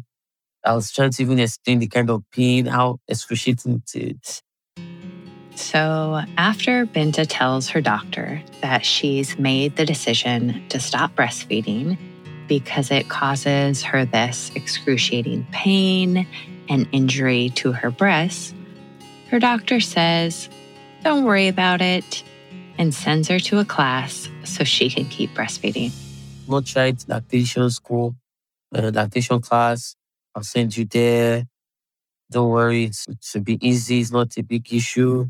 I 0.65 0.73
was 0.73 0.91
trying 0.91 1.11
to 1.11 1.21
even 1.21 1.39
explain 1.39 1.79
the 1.79 1.87
kind 1.87 2.09
of 2.09 2.23
pain, 2.31 2.65
how 2.65 2.97
excruciating 3.07 3.83
it 3.93 4.17
is. 4.21 4.41
So, 5.55 6.21
after 6.37 6.85
Binta 6.85 7.25
tells 7.27 7.67
her 7.69 7.81
doctor 7.81 8.41
that 8.61 8.85
she's 8.85 9.39
made 9.39 9.75
the 9.75 9.85
decision 9.85 10.63
to 10.69 10.79
stop 10.79 11.15
breastfeeding 11.15 11.97
because 12.47 12.91
it 12.91 13.09
causes 13.09 13.83
her 13.83 14.05
this 14.05 14.51
excruciating 14.55 15.45
pain 15.51 16.27
and 16.69 16.87
injury 16.91 17.49
to 17.55 17.71
her 17.71 17.89
breasts, 17.89 18.53
her 19.29 19.39
doctor 19.39 19.79
says, 19.79 20.49
Don't 21.03 21.23
worry 21.23 21.47
about 21.47 21.81
it, 21.81 22.23
and 22.77 22.93
sends 22.93 23.27
her 23.27 23.39
to 23.39 23.59
a 23.59 23.65
class 23.65 24.29
so 24.43 24.63
she 24.63 24.89
can 24.89 25.05
keep 25.05 25.33
breastfeeding. 25.33 25.91
Not 26.47 26.65
tried 26.65 27.07
lactation 27.07 27.69
school, 27.69 28.15
uh, 28.73 28.91
lactation 28.93 29.41
class. 29.41 29.95
I'll 30.33 30.43
send 30.43 30.77
you 30.77 30.85
there. 30.85 31.45
Don't 32.29 32.49
worry, 32.49 32.85
it 32.85 32.97
should 33.21 33.45
be 33.45 33.57
easy. 33.65 34.01
It's 34.01 34.11
not 34.11 34.37
a 34.37 34.43
big 34.43 34.71
issue 34.73 35.29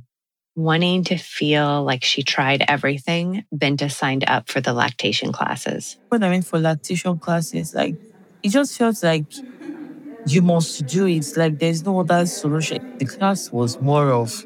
wanting 0.57 1.05
to 1.05 1.17
feel 1.17 1.83
like 1.85 2.03
she 2.03 2.23
tried 2.23 2.65
everything, 2.67 3.45
Binta 3.55 3.91
signed 3.91 4.25
up 4.27 4.49
for 4.49 4.61
the 4.61 4.73
lactation 4.73 5.31
classes. 5.33 5.97
When 6.09 6.23
I 6.23 6.29
went 6.31 6.47
for 6.47 6.59
lactation 6.59 7.19
classes, 7.19 7.73
like 7.75 7.95
it 8.43 8.49
just 8.49 8.77
felt 8.77 9.03
like 9.03 9.27
you 10.25 10.41
must 10.41 10.85
do 10.85 11.05
it. 11.07 11.25
Like 11.35 11.57
there's 11.59 11.85
no 11.85 11.99
other 12.01 12.25
solution. 12.25 12.79
The 12.99 13.05
class 13.05 13.51
was 13.51 13.79
more 13.79 14.11
of 14.11 14.45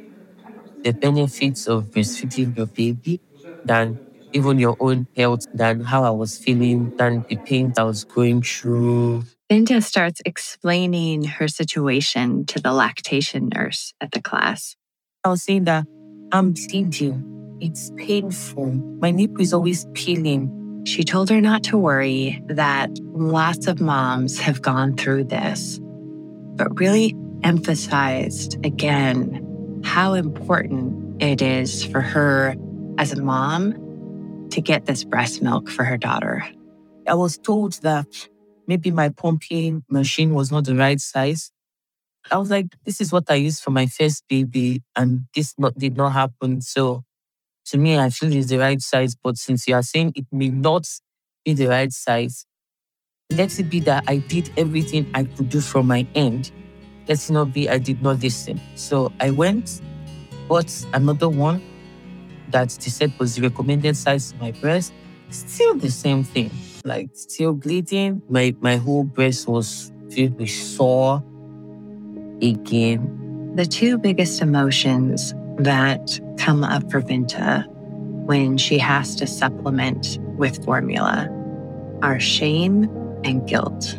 the 0.83 0.93
benefits 0.93 1.67
of 1.67 1.87
breastfeeding 1.91 2.57
your 2.57 2.67
baby 2.67 3.21
than 3.63 3.99
even 4.33 4.59
your 4.59 4.75
own 4.79 5.07
health, 5.15 5.41
than 5.53 5.81
how 5.81 6.03
I 6.03 6.11
was 6.11 6.37
feeling, 6.37 6.93
than 6.97 7.25
the 7.27 7.37
pain 7.37 7.73
I 7.77 7.83
was 7.83 8.03
going 8.05 8.41
through. 8.43 9.23
Binta 9.51 9.83
starts 9.83 10.21
explaining 10.25 11.25
her 11.25 11.47
situation 11.47 12.45
to 12.47 12.59
the 12.59 12.73
lactation 12.73 13.49
nurse 13.53 13.93
at 14.01 14.11
the 14.11 14.21
class. 14.21 14.75
I 15.23 15.29
was 15.29 15.43
saying 15.43 15.65
that 15.65 15.85
I'm 16.33 16.53
bleeding. 16.53 17.57
It's 17.59 17.91
painful. 17.97 18.71
My 19.01 19.11
nipple 19.11 19.41
is 19.41 19.53
always 19.53 19.85
peeling. 19.93 20.83
She 20.85 21.03
told 21.03 21.29
her 21.29 21.41
not 21.41 21.63
to 21.65 21.77
worry, 21.77 22.41
that 22.47 22.89
lots 23.13 23.67
of 23.67 23.81
moms 23.81 24.39
have 24.39 24.61
gone 24.61 24.95
through 24.95 25.25
this, 25.25 25.79
but 26.55 26.79
really 26.79 27.15
emphasized 27.43 28.63
again 28.65 29.81
how 29.83 30.13
important 30.13 31.21
it 31.21 31.41
is 31.41 31.83
for 31.83 32.01
her 32.01 32.55
as 32.97 33.11
a 33.11 33.21
mom 33.21 34.47
to 34.51 34.61
get 34.61 34.85
this 34.85 35.03
breast 35.03 35.41
milk 35.41 35.69
for 35.69 35.83
her 35.83 35.97
daughter. 35.97 36.45
I 37.07 37.15
was 37.15 37.37
told 37.37 37.73
that 37.81 38.29
maybe 38.67 38.89
my 38.89 39.09
pumping 39.09 39.83
machine 39.89 40.33
was 40.33 40.51
not 40.51 40.63
the 40.63 40.75
right 40.75 40.99
size. 40.99 41.51
I 42.29 42.37
was 42.37 42.49
like, 42.51 42.67
this 42.85 43.01
is 43.01 43.11
what 43.11 43.23
I 43.29 43.35
used 43.35 43.63
for 43.63 43.71
my 43.71 43.87
first 43.87 44.23
baby, 44.29 44.83
and 44.95 45.25
this 45.33 45.53
not, 45.57 45.77
did 45.77 45.97
not 45.97 46.11
happen. 46.11 46.61
So 46.61 47.03
to 47.67 47.77
me, 47.77 47.97
I 47.97 48.09
feel 48.09 48.33
it's 48.33 48.49
the 48.49 48.57
right 48.57 48.81
size. 48.81 49.15
But 49.15 49.37
since 49.37 49.67
you 49.67 49.75
are 49.75 49.83
saying 49.83 50.13
it 50.15 50.25
may 50.31 50.49
not 50.49 50.87
be 51.43 51.53
the 51.53 51.67
right 51.67 51.91
size, 51.91 52.45
let 53.31 53.57
it 53.59 53.69
be 53.69 53.79
that 53.81 54.03
I 54.07 54.17
did 54.17 54.51
everything 54.57 55.09
I 55.13 55.23
could 55.23 55.49
do 55.49 55.61
from 55.61 55.87
my 55.87 56.05
end. 56.15 56.51
Let 57.07 57.27
it 57.27 57.33
not 57.33 57.53
be 57.53 57.69
I 57.69 57.77
did 57.77 58.01
not 58.01 58.19
listen. 58.21 58.59
So 58.75 59.11
I 59.19 59.31
went, 59.31 59.81
bought 60.47 60.71
another 60.93 61.29
one 61.29 61.61
that 62.49 62.69
they 62.69 62.89
said 62.89 63.13
was 63.17 63.35
the 63.35 63.43
recommended 63.43 63.95
size 63.97 64.31
for 64.31 64.37
my 64.39 64.51
breast. 64.51 64.93
Still 65.29 65.75
the 65.75 65.89
same 65.89 66.23
thing. 66.23 66.51
Like 66.83 67.09
still 67.13 67.53
bleeding. 67.53 68.21
My 68.29 68.55
my 68.59 68.75
whole 68.75 69.03
breast 69.03 69.47
was 69.47 69.91
filled 70.09 70.37
with 70.37 70.49
sore 70.49 71.23
again. 72.41 73.53
The 73.55 73.65
two 73.65 73.97
biggest 73.97 74.41
emotions 74.41 75.33
that 75.57 76.19
come 76.37 76.63
up 76.63 76.89
for 76.91 77.01
Binta 77.01 77.67
when 78.25 78.57
she 78.57 78.77
has 78.77 79.15
to 79.15 79.27
supplement 79.27 80.17
with 80.37 80.63
formula 80.63 81.27
are 82.01 82.19
shame 82.19 82.83
and 83.23 83.47
guilt. 83.47 83.97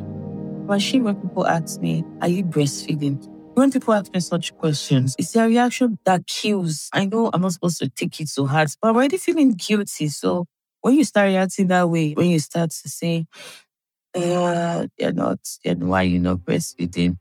When 0.67 0.79
shame 0.79 1.05
when 1.05 1.17
people 1.17 1.47
ask 1.47 1.81
me, 1.81 2.05
Are 2.21 2.29
you 2.29 2.45
breastfeeding? 2.45 3.29
When 3.55 3.71
people 3.71 3.93
ask 3.93 4.13
me 4.15 4.21
such 4.21 4.57
questions, 4.57 5.15
it's 5.19 5.37
a 5.37 5.47
reaction 5.47 5.99
that 6.05 6.27
kills. 6.27 6.89
I 6.93 7.05
know 7.05 7.31
I'm 7.33 7.43
not 7.43 7.53
supposed 7.53 7.79
to 7.81 7.89
take 7.91 8.19
it 8.21 8.29
so 8.29 8.47
hard, 8.47 8.69
but 8.81 8.89
I'm 8.89 8.97
already 8.97 9.19
feeling 9.19 9.53
guilty. 9.53 10.09
So 10.09 10.47
when 10.81 10.95
you 10.95 11.05
start 11.05 11.29
reacting 11.29 11.67
that 11.67 11.89
way, 11.91 12.15
when 12.15 12.31
you 12.31 12.39
start 12.39 12.71
to 12.71 12.89
say, 12.89 13.27
uh, 14.15 14.87
you're 14.99 15.13
not, 15.13 15.39
then 15.65 15.87
why 15.87 16.03
you're 16.03 16.21
not 16.21 16.39
breastfeeding? 16.39 17.19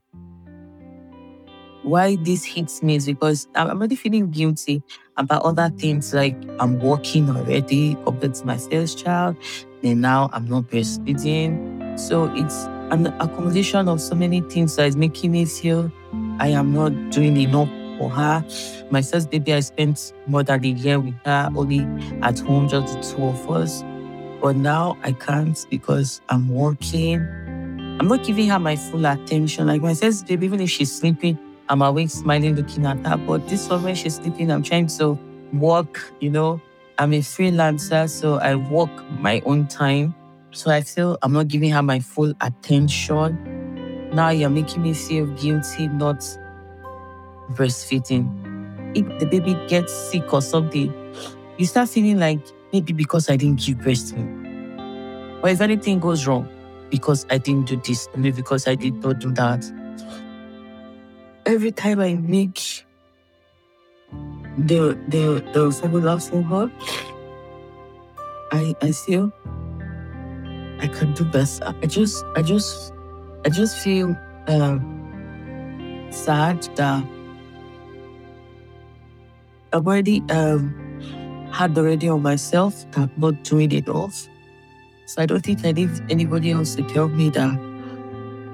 Why 1.82 2.16
this 2.16 2.44
hits 2.44 2.82
me 2.82 2.96
is 2.96 3.06
because 3.06 3.48
I'm 3.54 3.68
already 3.68 3.96
feeling 3.96 4.30
guilty 4.30 4.82
about 5.16 5.42
other 5.42 5.70
things 5.76 6.14
like 6.14 6.36
I'm 6.58 6.78
working 6.80 7.28
already 7.30 7.96
compared 8.04 8.34
to 8.34 8.46
my 8.46 8.56
first 8.56 9.02
child, 9.02 9.36
and 9.82 10.00
now 10.00 10.30
I'm 10.32 10.48
not 10.48 10.64
breastfeeding. 10.64 11.98
So 11.98 12.32
it's 12.34 12.64
an 12.90 13.06
accumulation 13.20 13.88
of 13.88 14.00
so 14.00 14.14
many 14.14 14.40
things 14.42 14.76
that 14.76 14.86
is 14.86 14.96
making 14.96 15.32
me 15.32 15.44
feel 15.44 15.90
I 16.38 16.48
am 16.48 16.72
not 16.72 17.10
doing 17.10 17.36
enough 17.36 17.68
for 17.98 18.10
her. 18.10 18.44
My 18.90 19.02
first 19.02 19.30
baby, 19.30 19.52
I 19.54 19.60
spent 19.60 20.12
more 20.26 20.42
than 20.42 20.64
a 20.64 20.68
year 20.68 20.98
with 21.00 21.14
her, 21.24 21.50
only 21.54 21.80
at 22.22 22.38
home, 22.38 22.68
just 22.68 22.94
the 22.94 23.16
two 23.16 23.24
of 23.24 23.50
us. 23.50 23.82
But 24.40 24.56
now 24.56 24.96
I 25.02 25.12
can't 25.12 25.58
because 25.70 26.20
I'm 26.28 26.48
working. 26.48 27.20
I'm 28.00 28.08
not 28.08 28.24
giving 28.24 28.48
her 28.48 28.58
my 28.58 28.74
full 28.76 29.06
attention. 29.06 29.66
Like 29.68 29.82
my 29.82 29.94
first 29.94 30.26
baby, 30.26 30.46
even 30.46 30.60
if 30.60 30.70
she's 30.70 30.92
sleeping, 30.92 31.38
I'm 31.72 31.80
awake, 31.80 32.10
smiling, 32.10 32.54
looking 32.54 32.84
at 32.84 32.98
her. 33.06 33.16
But 33.16 33.48
this 33.48 33.66
when 33.70 33.94
she's 33.94 34.16
sleeping, 34.16 34.52
I'm 34.52 34.62
trying 34.62 34.88
to 34.88 35.18
work, 35.54 36.12
you 36.20 36.28
know. 36.28 36.60
I'm 36.98 37.14
a 37.14 37.20
freelancer, 37.20 38.10
so 38.10 38.34
I 38.34 38.56
work 38.56 38.90
my 39.12 39.40
own 39.46 39.68
time. 39.68 40.14
So 40.50 40.70
I 40.70 40.82
feel 40.82 41.16
I'm 41.22 41.32
not 41.32 41.48
giving 41.48 41.70
her 41.70 41.82
my 41.82 41.98
full 41.98 42.34
attention. 42.42 44.10
Now 44.12 44.28
you're 44.28 44.50
making 44.50 44.82
me 44.82 44.92
feel 44.92 45.24
guilty 45.28 45.88
not 45.88 46.18
breastfeeding. 47.52 48.28
If 48.94 49.18
the 49.18 49.24
baby 49.24 49.54
gets 49.66 49.94
sick 49.94 50.30
or 50.34 50.42
something, 50.42 50.92
you 51.56 51.64
start 51.64 51.88
feeling 51.88 52.18
like 52.18 52.40
maybe 52.74 52.92
because 52.92 53.30
I 53.30 53.36
didn't 53.36 53.64
give 53.64 53.78
breast 53.78 54.14
milk. 54.14 55.42
Or 55.42 55.48
if 55.48 55.62
anything 55.62 56.00
goes 56.00 56.26
wrong, 56.26 56.46
because 56.90 57.24
I 57.30 57.38
didn't 57.38 57.64
do 57.64 57.76
this, 57.76 58.10
maybe 58.14 58.36
because 58.36 58.68
I 58.68 58.74
did 58.74 59.02
not 59.02 59.20
do 59.20 59.32
that 59.32 59.64
every 61.46 61.72
time 61.72 62.00
I 62.00 62.14
make 62.14 62.84
the 64.58 64.98
the 65.08 65.42
the 65.52 65.70
formula 65.70 66.18
for 66.20 66.42
her, 66.42 66.70
I 68.52 68.74
I 68.82 68.92
feel 68.92 69.32
I 70.80 70.88
can 70.88 71.14
do 71.14 71.24
better. 71.24 71.74
I 71.82 71.86
just 71.86 72.24
I 72.36 72.42
just 72.42 72.92
I 73.44 73.48
just 73.48 73.78
feel 73.78 74.16
um, 74.48 76.08
sad 76.10 76.62
that 76.76 77.04
I've 79.72 79.86
already 79.86 80.22
um, 80.30 80.74
had 81.52 81.76
already 81.76 82.08
on 82.08 82.22
myself 82.22 82.84
that 82.92 83.08
I'm 83.08 83.12
not 83.16 83.42
doing 83.44 83.72
enough. 83.72 84.28
So 85.06 85.22
I 85.22 85.26
don't 85.26 85.42
think 85.44 85.64
I 85.64 85.72
need 85.72 85.90
anybody 86.10 86.52
else 86.52 86.74
to 86.76 86.82
tell 86.82 87.08
me 87.08 87.30
that 87.30 87.50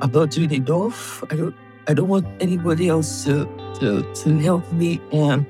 I'm 0.00 0.11
not 0.12 0.30
doing 0.30 0.50
enough. 0.52 1.23
I 1.30 1.37
don't 1.37 1.54
I 1.88 1.95
don't 1.95 2.09
want 2.09 2.26
anybody 2.38 2.88
else 2.88 3.25
to, 3.25 3.47
to, 3.80 4.02
to 4.12 4.38
help 4.40 4.71
me 4.73 5.00
and 5.11 5.47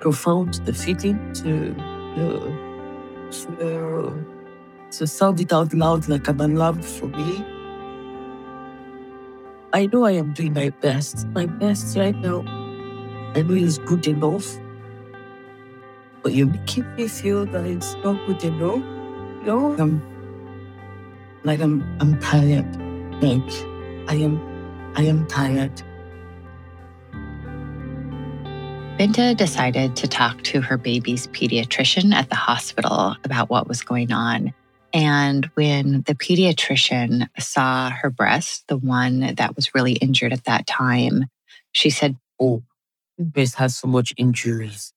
profound 0.00 0.54
the 0.66 0.74
feeling 0.74 1.32
to, 1.32 1.74
to, 3.56 4.24
to 4.90 5.06
sound 5.06 5.40
it 5.40 5.50
out 5.50 5.72
loud 5.72 6.06
like 6.08 6.28
I'm 6.28 6.42
alarmed 6.42 6.84
for 6.84 7.06
me. 7.06 7.42
I 9.72 9.86
know 9.86 10.04
I 10.04 10.10
am 10.10 10.34
doing 10.34 10.52
my 10.52 10.68
best. 10.68 11.26
My 11.28 11.46
best 11.46 11.96
right 11.96 12.16
now, 12.16 12.40
I 13.34 13.40
know 13.40 13.54
it's 13.54 13.78
good 13.78 14.06
enough. 14.06 14.58
But 16.22 16.34
you're 16.34 16.48
making 16.48 16.94
me 16.96 17.08
feel 17.08 17.46
that 17.46 17.64
it's 17.64 17.94
not 18.04 18.18
good 18.26 18.44
enough. 18.44 18.76
You 18.76 19.42
know, 19.46 19.76
I'm 19.78 20.02
like 21.44 21.60
I'm 21.60 21.82
I'm 21.98 22.20
tired. 22.20 22.66
Like 23.22 23.50
I 24.08 24.16
am 24.16 24.55
I 24.96 25.02
am 25.02 25.26
tired. 25.26 25.82
Binta 28.98 29.36
decided 29.36 29.94
to 29.96 30.08
talk 30.08 30.42
to 30.44 30.62
her 30.62 30.78
baby's 30.78 31.26
pediatrician 31.26 32.14
at 32.14 32.30
the 32.30 32.34
hospital 32.34 33.14
about 33.24 33.50
what 33.50 33.68
was 33.68 33.82
going 33.82 34.10
on. 34.10 34.54
And 34.94 35.44
when 35.52 36.00
the 36.06 36.14
pediatrician 36.14 37.28
saw 37.38 37.90
her 37.90 38.08
breast, 38.08 38.64
the 38.68 38.78
one 38.78 39.34
that 39.34 39.54
was 39.54 39.74
really 39.74 39.92
injured 39.92 40.32
at 40.32 40.44
that 40.44 40.66
time, 40.66 41.26
she 41.72 41.90
said, 41.90 42.16
Oh, 42.40 42.62
this 43.18 43.26
breast 43.26 43.54
has 43.56 43.76
so 43.76 43.88
much 43.88 44.14
injuries. 44.16 44.94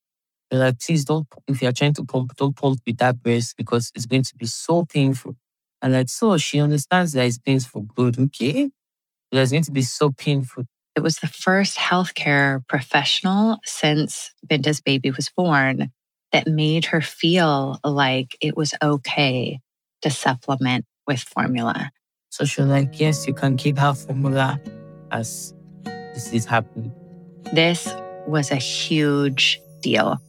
They're 0.50 0.62
like, 0.62 0.79
please 0.79 1.03
don't, 1.03 1.27
if 1.50 1.62
you're 1.62 1.74
trying 1.74 1.94
to 1.96 2.06
pump, 2.06 2.36
don't 2.38 2.56
pump 2.56 2.79
with 2.88 2.98
that 2.98 3.22
breast 3.22 3.58
because 3.58 3.91
it's 3.94 4.06
going 4.06 4.24
to 4.24 4.36
be 4.36 4.46
so 4.46 4.86
painful. 4.86 5.36
And 5.82 5.91
like, 5.91 6.08
so 6.08 6.38
she 6.38 6.62
understands 6.62 7.12
that 7.13 7.25
it's 7.25 7.38
painful. 7.38 7.86
For 7.86 7.94
good, 7.94 8.18
okay. 8.18 8.72
It 9.31 9.38
was 9.38 9.51
going 9.51 9.63
to 9.63 9.71
be 9.71 9.83
so 9.83 10.12
painful. 10.12 10.65
It 10.95 11.01
was 11.01 11.17
the 11.17 11.27
first 11.27 11.77
healthcare 11.77 12.67
professional 12.67 13.59
since 13.63 14.31
Binta's 14.45 14.81
baby 14.81 15.12
was 15.12 15.29
born 15.29 15.91
that 16.31 16.48
made 16.48 16.86
her 16.86 17.01
feel 17.01 17.79
like 17.83 18.36
it 18.41 18.57
was 18.57 18.74
okay 18.81 19.59
to 20.01 20.09
supplement 20.09 20.86
with 21.07 21.19
formula. 21.19 21.91
So 22.29 22.45
she 22.45 22.62
was 22.62 22.69
like, 22.69 23.00
yes, 23.00 23.27
you 23.27 23.33
can 23.33 23.57
keep 23.57 23.77
her 23.77 23.93
formula 23.93 24.59
as 25.12 25.53
this 25.83 26.31
is 26.33 26.45
happening. 26.45 26.91
This 27.53 27.88
was 28.27 28.51
a 28.51 28.55
huge 28.55 29.59
deal 29.81 30.19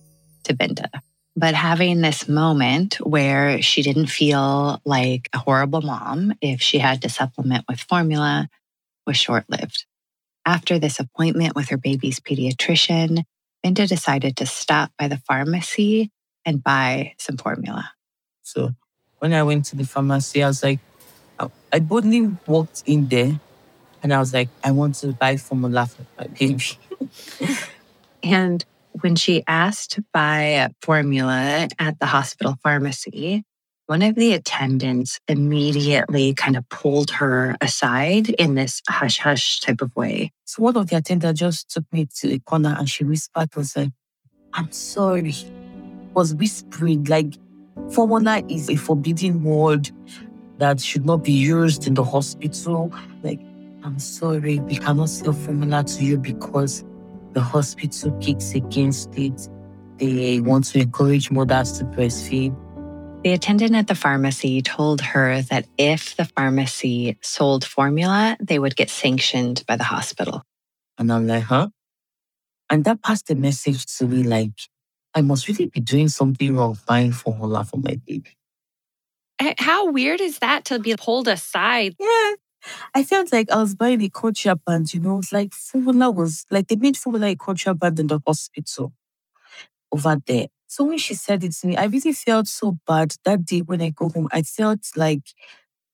to 0.44 0.54
Binta. 0.54 0.88
But 1.36 1.54
having 1.54 2.00
this 2.00 2.28
moment 2.28 2.96
where 2.96 3.62
she 3.62 3.82
didn't 3.82 4.06
feel 4.06 4.80
like 4.84 5.28
a 5.32 5.38
horrible 5.38 5.80
mom 5.80 6.34
if 6.40 6.60
she 6.60 6.78
had 6.78 7.02
to 7.02 7.08
supplement 7.08 7.64
with 7.68 7.80
formula, 7.80 8.48
was 9.10 9.18
short 9.18 9.44
lived. 9.50 9.86
After 10.46 10.78
this 10.78 11.00
appointment 11.00 11.56
with 11.56 11.68
her 11.70 11.76
baby's 11.76 12.20
pediatrician, 12.20 13.24
Binta 13.66 13.88
decided 13.88 14.36
to 14.36 14.46
stop 14.46 14.92
by 14.96 15.08
the 15.08 15.18
pharmacy 15.26 16.12
and 16.46 16.62
buy 16.62 17.14
some 17.18 17.36
formula. 17.36 17.90
So 18.42 18.70
when 19.18 19.34
I 19.34 19.42
went 19.42 19.64
to 19.66 19.76
the 19.76 19.84
pharmacy, 19.84 20.44
I 20.44 20.46
was 20.46 20.62
like, 20.62 20.78
I 21.72 21.80
boldly 21.80 22.30
walked 22.46 22.84
in 22.86 23.08
there 23.08 23.40
And 24.02 24.14
I 24.14 24.18
was 24.18 24.32
like, 24.32 24.48
I 24.64 24.70
want 24.70 24.94
to 24.96 25.08
buy 25.12 25.36
formula 25.36 25.86
for 25.86 26.06
my 26.18 26.26
baby. 26.28 26.64
and 28.22 28.64
when 29.02 29.16
she 29.16 29.42
asked 29.46 29.92
to 29.92 30.04
buy 30.12 30.70
formula 30.80 31.68
at 31.78 31.98
the 31.98 32.06
hospital 32.06 32.56
pharmacy, 32.62 33.44
one 33.90 34.02
of 34.02 34.14
the 34.14 34.34
attendants 34.34 35.18
immediately 35.26 36.32
kind 36.32 36.56
of 36.56 36.68
pulled 36.68 37.10
her 37.10 37.56
aside 37.60 38.28
in 38.28 38.54
this 38.54 38.80
hush 38.88 39.18
hush 39.18 39.58
type 39.58 39.80
of 39.80 39.90
way. 39.96 40.30
So 40.44 40.62
one 40.62 40.76
of 40.76 40.88
the 40.88 40.98
attendants 40.98 41.40
just 41.40 41.70
took 41.70 41.84
me 41.92 42.06
to 42.18 42.34
a 42.34 42.38
corner 42.38 42.76
and 42.78 42.88
she 42.88 43.02
whispered, 43.02 43.48
was 43.56 43.76
like, 43.76 43.90
I'm 44.52 44.70
sorry. 44.70 45.34
Was 46.14 46.36
whispering 46.36 47.02
like 47.06 47.34
formula 47.90 48.44
is 48.48 48.70
a 48.70 48.76
forbidden 48.76 49.42
word 49.42 49.90
that 50.58 50.80
should 50.80 51.04
not 51.04 51.24
be 51.24 51.32
used 51.32 51.88
in 51.88 51.94
the 51.94 52.04
hospital. 52.04 52.92
Like, 53.24 53.40
I'm 53.82 53.98
sorry, 53.98 54.60
we 54.60 54.76
cannot 54.76 55.08
sell 55.08 55.32
formula 55.32 55.82
to 55.82 56.04
you 56.04 56.16
because 56.16 56.84
the 57.32 57.40
hospital 57.40 58.16
kicks 58.20 58.54
against 58.54 59.18
it. 59.18 59.48
They 59.96 60.38
want 60.38 60.66
to 60.66 60.78
encourage 60.78 61.32
mothers 61.32 61.72
to 61.78 61.84
breastfeed. 61.86 62.56
The 63.22 63.34
attendant 63.34 63.74
at 63.74 63.86
the 63.86 63.94
pharmacy 63.94 64.62
told 64.62 65.02
her 65.02 65.42
that 65.42 65.66
if 65.76 66.16
the 66.16 66.24
pharmacy 66.24 67.18
sold 67.20 67.66
formula, 67.66 68.38
they 68.40 68.58
would 68.58 68.76
get 68.76 68.88
sanctioned 68.88 69.62
by 69.68 69.76
the 69.76 69.84
hospital. 69.84 70.42
And 70.96 71.12
I'm 71.12 71.26
like, 71.26 71.42
huh? 71.42 71.68
And 72.70 72.82
that 72.84 73.02
passed 73.02 73.26
the 73.26 73.34
message 73.34 73.84
to 73.98 74.06
me 74.06 74.22
like, 74.22 74.52
I 75.14 75.20
must 75.20 75.48
really 75.48 75.66
be 75.66 75.80
doing 75.80 76.08
something 76.08 76.56
wrong 76.56 76.78
buying 76.86 77.12
formula 77.12 77.62
for 77.64 77.76
my 77.76 78.00
baby. 78.06 78.38
Eh, 79.38 79.52
how 79.58 79.90
weird 79.90 80.22
is 80.22 80.38
that 80.38 80.64
to 80.66 80.78
be 80.78 80.96
pulled 80.96 81.28
aside? 81.28 81.96
Yeah. 82.00 82.32
I 82.94 83.04
felt 83.04 83.32
like 83.32 83.50
I 83.50 83.56
was 83.60 83.74
buying 83.74 84.00
a 84.00 84.08
contraband, 84.08 84.94
you 84.94 85.00
know, 85.00 85.18
it's 85.18 85.30
like 85.30 85.52
formula 85.52 86.10
was 86.10 86.46
like 86.50 86.68
they 86.68 86.76
made 86.76 86.96
formula 86.96 87.26
a 87.26 87.36
contraband 87.36 88.00
in 88.00 88.06
the 88.06 88.20
hospital 88.26 88.94
over 89.92 90.16
there. 90.26 90.46
So 90.70 90.84
when 90.84 90.98
she 90.98 91.14
said 91.14 91.42
it 91.42 91.50
to 91.50 91.66
me, 91.66 91.76
I 91.76 91.86
really 91.86 92.12
felt 92.12 92.46
so 92.46 92.78
bad 92.86 93.16
that 93.24 93.44
day 93.44 93.58
when 93.60 93.82
I 93.82 93.90
go 93.90 94.08
home. 94.08 94.28
I 94.30 94.42
felt 94.42 94.78
like 94.94 95.22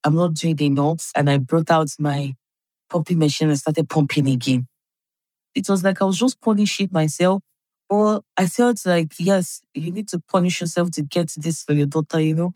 I'm 0.04 0.14
not 0.14 0.34
doing 0.34 0.60
enough. 0.60 1.12
And 1.16 1.30
I 1.30 1.38
brought 1.38 1.70
out 1.70 1.88
my 1.98 2.34
pumping 2.90 3.18
machine 3.18 3.48
and 3.48 3.58
started 3.58 3.88
pumping 3.88 4.28
again. 4.28 4.68
It 5.54 5.68
was 5.68 5.84
like 5.84 6.02
I 6.02 6.04
was 6.04 6.18
just 6.18 6.40
punishing 6.42 6.90
myself. 6.92 7.42
Or 7.90 8.22
I 8.36 8.46
felt 8.48 8.84
like, 8.86 9.14
yes, 9.18 9.62
you 9.74 9.92
need 9.92 10.08
to 10.08 10.20
punish 10.20 10.60
yourself 10.60 10.90
to 10.92 11.02
get 11.02 11.32
this 11.38 11.64
for 11.64 11.72
your 11.74 11.86
daughter, 11.86 12.20
you 12.20 12.34
know. 12.34 12.52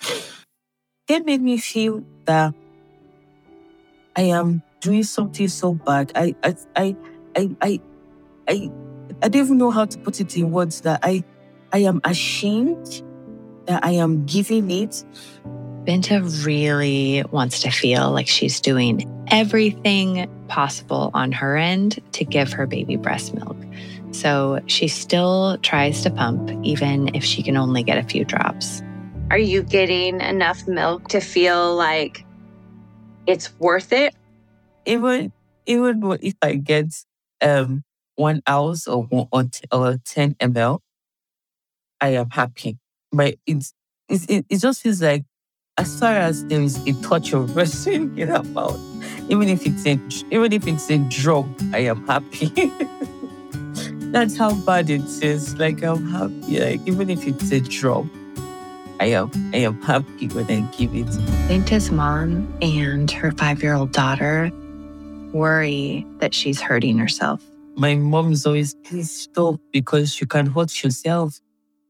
That 1.09 1.27
made 1.27 1.43
me 1.43 1.59
feel 1.59 2.05
that 2.25 2.55
I 4.17 4.23
am 4.23 4.63
doing 4.81 5.03
something 5.05 5.49
so 5.49 5.75
bad. 5.75 6.13
I 6.15 6.35
I 6.43 6.57
I 6.77 6.97
I 7.37 7.57
I 7.63 7.81
I, 8.49 8.71
I 9.23 9.29
don't 9.29 9.45
even 9.45 9.59
know 9.59 9.71
how 9.71 9.85
to 9.87 9.99
put 9.99 10.21
it 10.21 10.37
in 10.37 10.51
words 10.53 10.83
that 10.83 11.01
I 11.03 11.25
I 11.73 11.79
am 11.79 12.01
ashamed 12.05 13.03
that 13.67 13.85
I 13.85 13.93
am 13.93 14.27
giving 14.27 14.71
it. 14.71 15.05
Binta 15.85 16.45
really 16.45 17.23
wants 17.31 17.61
to 17.63 17.71
feel 17.71 18.11
like 18.11 18.27
she's 18.27 18.61
doing 18.61 19.09
everything 19.29 20.29
possible 20.49 21.11
on 21.15 21.33
her 21.33 21.57
end 21.57 22.01
to 22.13 22.25
give 22.25 22.53
her 22.53 22.67
baby 22.67 22.97
breast 22.97 23.35
milk. 23.35 23.57
So 24.11 24.61
she 24.67 24.89
still 24.89 25.59
tries 25.59 26.03
to 26.03 26.11
pump, 26.11 26.51
even 26.65 27.15
if 27.15 27.25
she 27.25 27.43
can 27.43 27.57
only 27.57 27.83
get 27.83 27.99
a 27.99 28.03
few 28.03 28.25
drops. 28.25 28.83
Are 29.31 29.39
you 29.39 29.63
getting 29.63 30.21
enough 30.21 30.67
milk 30.67 31.09
to 31.09 31.21
feel 31.21 31.77
like 31.77 32.25
it's 33.27 33.57
worth 33.61 33.93
it? 33.93 34.15
Even 34.87 35.33
even 35.67 36.03
if 36.21 36.35
I 36.43 36.55
get 36.55 36.93
um 37.41 37.85
one 38.17 38.43
ounce 38.49 38.89
or 38.89 39.05
one 39.05 39.29
or, 39.31 39.45
t- 39.45 39.65
or 39.71 39.99
ten 40.05 40.35
ml, 40.35 40.81
I 42.01 42.09
am 42.11 42.31
happy. 42.31 42.79
But 43.13 43.37
it's, 43.47 43.73
it's 44.09 44.25
it, 44.27 44.47
it 44.49 44.59
just 44.59 44.83
feels 44.83 45.03
like 45.03 45.25
as 45.79 45.99
far 45.99 46.15
as 46.15 46.45
there 46.47 46.61
is 46.61 46.77
a 46.87 46.93
touch 47.03 47.33
of 47.33 47.57
wrestling 47.57 48.17
in 48.19 48.29
her 48.29 48.43
mouth, 48.43 48.81
even 49.29 49.49
if 49.49 49.67
it's 49.67 49.87
a 49.87 49.99
even 50.35 50.53
if 50.53 50.67
it's 50.67 50.91
a 50.91 50.99
drop, 50.99 51.47
I 51.73 51.79
am 51.79 52.07
happy. 52.07 52.53
That's 54.13 54.37
how 54.37 54.55
bad 54.67 54.91
it 54.91 55.03
is. 55.23 55.57
Like 55.57 55.83
I'm 55.83 56.07
happy. 56.09 56.61
Like 56.61 56.81
even 56.87 57.11
if 57.11 57.27
it's 57.27 57.51
a 57.53 57.61
drop, 57.61 58.07
I 59.01 59.07
am 59.07 59.31
I 59.55 59.59
am 59.59 59.81
happy 59.83 60.29
when 60.29 60.47
I 60.51 60.61
give 60.77 60.95
it. 60.95 61.07
Binta's 61.49 61.91
mom 61.91 62.53
and 62.61 63.11
her 63.11 63.33
five 63.33 63.63
year 63.63 63.75
old 63.75 63.93
daughter 63.93 64.51
worry 65.33 66.05
that 66.19 66.35
she's 66.35 66.61
hurting 66.61 66.99
herself. 66.99 67.43
My 67.77 67.95
mom's 67.95 68.45
always 68.47 68.75
please 68.75 69.11
stop 69.11 69.61
because 69.73 70.21
you 70.21 70.27
can 70.27 70.47
hurt 70.47 70.83
yourself. 70.83 71.41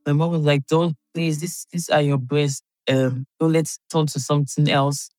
My 0.07 0.13
mom 0.13 0.33
was 0.33 0.43
like, 0.43 0.67
don't 0.67 0.97
please, 1.15 1.41
this 1.41 1.67
these 1.73 1.89
are 1.91 2.01
your 2.03 2.19
breasts. 2.19 2.63
Um, 2.89 3.27
don't 3.39 3.53
let's 3.53 3.79
turn 3.93 4.07
to 4.07 4.21
something 4.21 4.69
else 4.71 5.11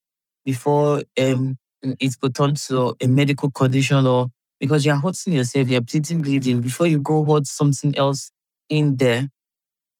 before 0.46 1.04
um 1.20 1.58
it 1.84 2.20
could 2.22 2.36
turn 2.36 2.56
to 2.56 2.96
a 3.02 3.08
medical 3.08 3.52
condition 3.52 4.06
or 4.08 4.28
because 4.60 4.86
you're 4.86 4.96
hurting 5.00 5.34
yourself, 5.34 5.67
you're 5.70 5.82
bleeding, 5.82 6.22
bleeding, 6.22 6.62
before 6.62 6.88
you 6.88 7.00
go 7.00 7.24
hurt 7.26 7.48
something 7.48 7.98
else 7.98 8.32
in 8.70 8.96
there 8.98 9.30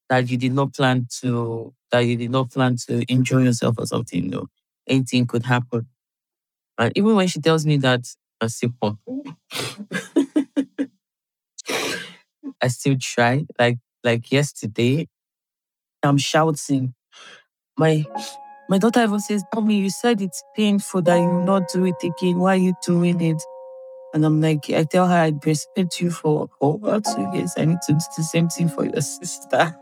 that 0.10 0.30
you 0.30 0.38
did 0.38 0.54
not 0.54 0.74
plan 0.74 1.08
to 1.22 1.74
that 1.92 2.02
you 2.02 2.16
did 2.18 2.32
not 2.32 2.52
plan 2.52 2.76
to 2.88 3.04
enjoy 3.12 3.44
yourself 3.44 3.76
or 3.80 3.86
something, 3.88 4.24
you 4.26 4.30
know, 4.32 4.48
anything 4.88 5.26
could 5.28 5.46
happen. 5.46 5.88
And 6.78 6.92
even 6.98 7.16
when 7.16 7.28
she 7.28 7.40
tells 7.42 7.66
me 7.66 7.78
that 7.78 8.02
I 8.42 8.48
still 8.48 8.72
pump. 8.82 9.00
I 12.62 12.68
still 12.68 12.96
try. 13.00 13.46
Like 13.60 13.78
like 14.04 14.32
yesterday, 14.32 15.08
I'm 16.04 16.18
shouting. 16.18 16.94
My 17.78 18.06
my 18.70 18.78
daughter 18.78 19.04
even 19.04 19.20
says, 19.20 19.44
Mommy, 19.54 19.78
you 19.78 19.90
said 19.90 20.22
it's 20.22 20.44
painful 20.56 21.02
that 21.04 21.18
you 21.18 21.44
not 21.44 21.68
do 21.70 21.86
it 21.86 21.96
again. 22.04 22.40
Why 22.40 22.54
are 22.54 22.58
you 22.58 22.74
doing 22.86 23.20
it? 23.22 23.42
And 24.14 24.26
I'm 24.26 24.42
like, 24.42 24.70
I 24.70 24.84
tell 24.84 25.08
her 25.08 25.14
I 25.14 25.34
respect 25.46 26.02
you 26.02 26.12
for 26.12 26.50
over 26.60 27.00
two 27.00 27.30
years. 27.34 27.54
I 27.58 27.66
need 27.66 27.82
to 27.88 27.94
do 27.94 28.00
the 28.18 28.24
same 28.24 28.50
thing 28.50 28.70
for 28.70 28.86
your 28.86 29.02
sister. 29.02 29.76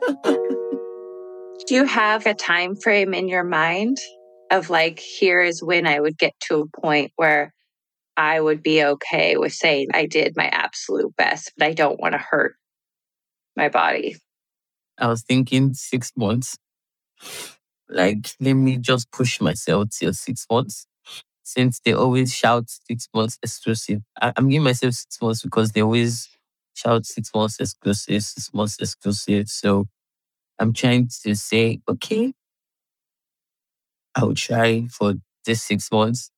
do 1.65 1.75
you 1.75 1.86
have 1.86 2.25
a 2.25 2.34
time 2.34 2.75
frame 2.75 3.13
in 3.13 3.27
your 3.27 3.43
mind 3.43 3.97
of 4.51 4.69
like, 4.69 4.99
here 4.99 5.41
is 5.41 5.63
when 5.63 5.86
I 5.86 5.99
would 5.99 6.17
get 6.17 6.34
to 6.47 6.62
a 6.62 6.82
point 6.82 7.12
where 7.15 7.53
I 8.17 8.39
would 8.39 8.62
be 8.63 8.84
okay 8.84 9.38
with 9.38 9.53
saying 9.53 9.89
I 9.93 10.05
did 10.05 10.36
my 10.36 10.47
absolute 10.51 11.15
best, 11.15 11.53
but 11.58 11.67
I 11.67 11.73
don't 11.73 11.99
want 11.99 12.13
to 12.13 12.19
hurt 12.19 12.55
my 13.55 13.69
body? 13.69 14.17
I 14.97 15.07
was 15.07 15.23
thinking 15.23 15.73
six 15.73 16.12
months. 16.15 16.57
Like, 17.89 18.29
let 18.39 18.53
me 18.53 18.77
just 18.77 19.12
push 19.12 19.41
myself 19.41 19.89
till 19.89 20.13
six 20.13 20.45
months. 20.51 20.85
Since 21.43 21.79
they 21.79 21.93
always 21.93 22.33
shout 22.33 22.65
six 22.69 23.07
months 23.13 23.39
exclusive, 23.41 24.01
I, 24.21 24.33
am 24.38 24.49
giving 24.49 24.63
myself 24.63 24.93
six 24.93 25.19
months 25.21 25.41
because 25.41 25.71
they 25.71 25.81
always 25.81 26.29
shout 26.75 27.05
six 27.05 27.31
months 27.33 27.59
exclusive, 27.59 28.21
six 28.21 28.53
months 28.53 28.77
exclusive. 28.79 29.47
So 29.49 29.88
I'm 30.59 30.73
trying 30.73 31.09
to 31.23 31.35
say, 31.35 31.79
okay, 31.89 32.33
I'll 34.15 34.35
try 34.35 34.88
for 34.91 35.15
this 35.45 35.63
six 35.63 35.91
months 35.91 36.31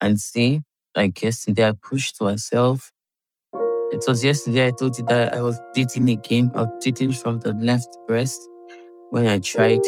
and 0.00 0.20
see. 0.20 0.62
Like 0.96 1.22
yesterday, 1.22 1.68
I 1.68 1.72
pushed 1.72 2.20
myself. 2.20 2.90
It 3.92 4.04
was 4.06 4.22
yesterday 4.24 4.68
I 4.68 4.70
told 4.70 4.96
you 4.98 5.04
that 5.06 5.34
I 5.34 5.42
was 5.42 5.58
dating 5.74 6.08
again. 6.10 6.52
Was 6.54 6.68
dating 6.80 7.12
from 7.12 7.40
the 7.40 7.52
left 7.54 7.88
breast 8.06 8.40
when 9.10 9.26
I 9.26 9.40
tried 9.40 9.80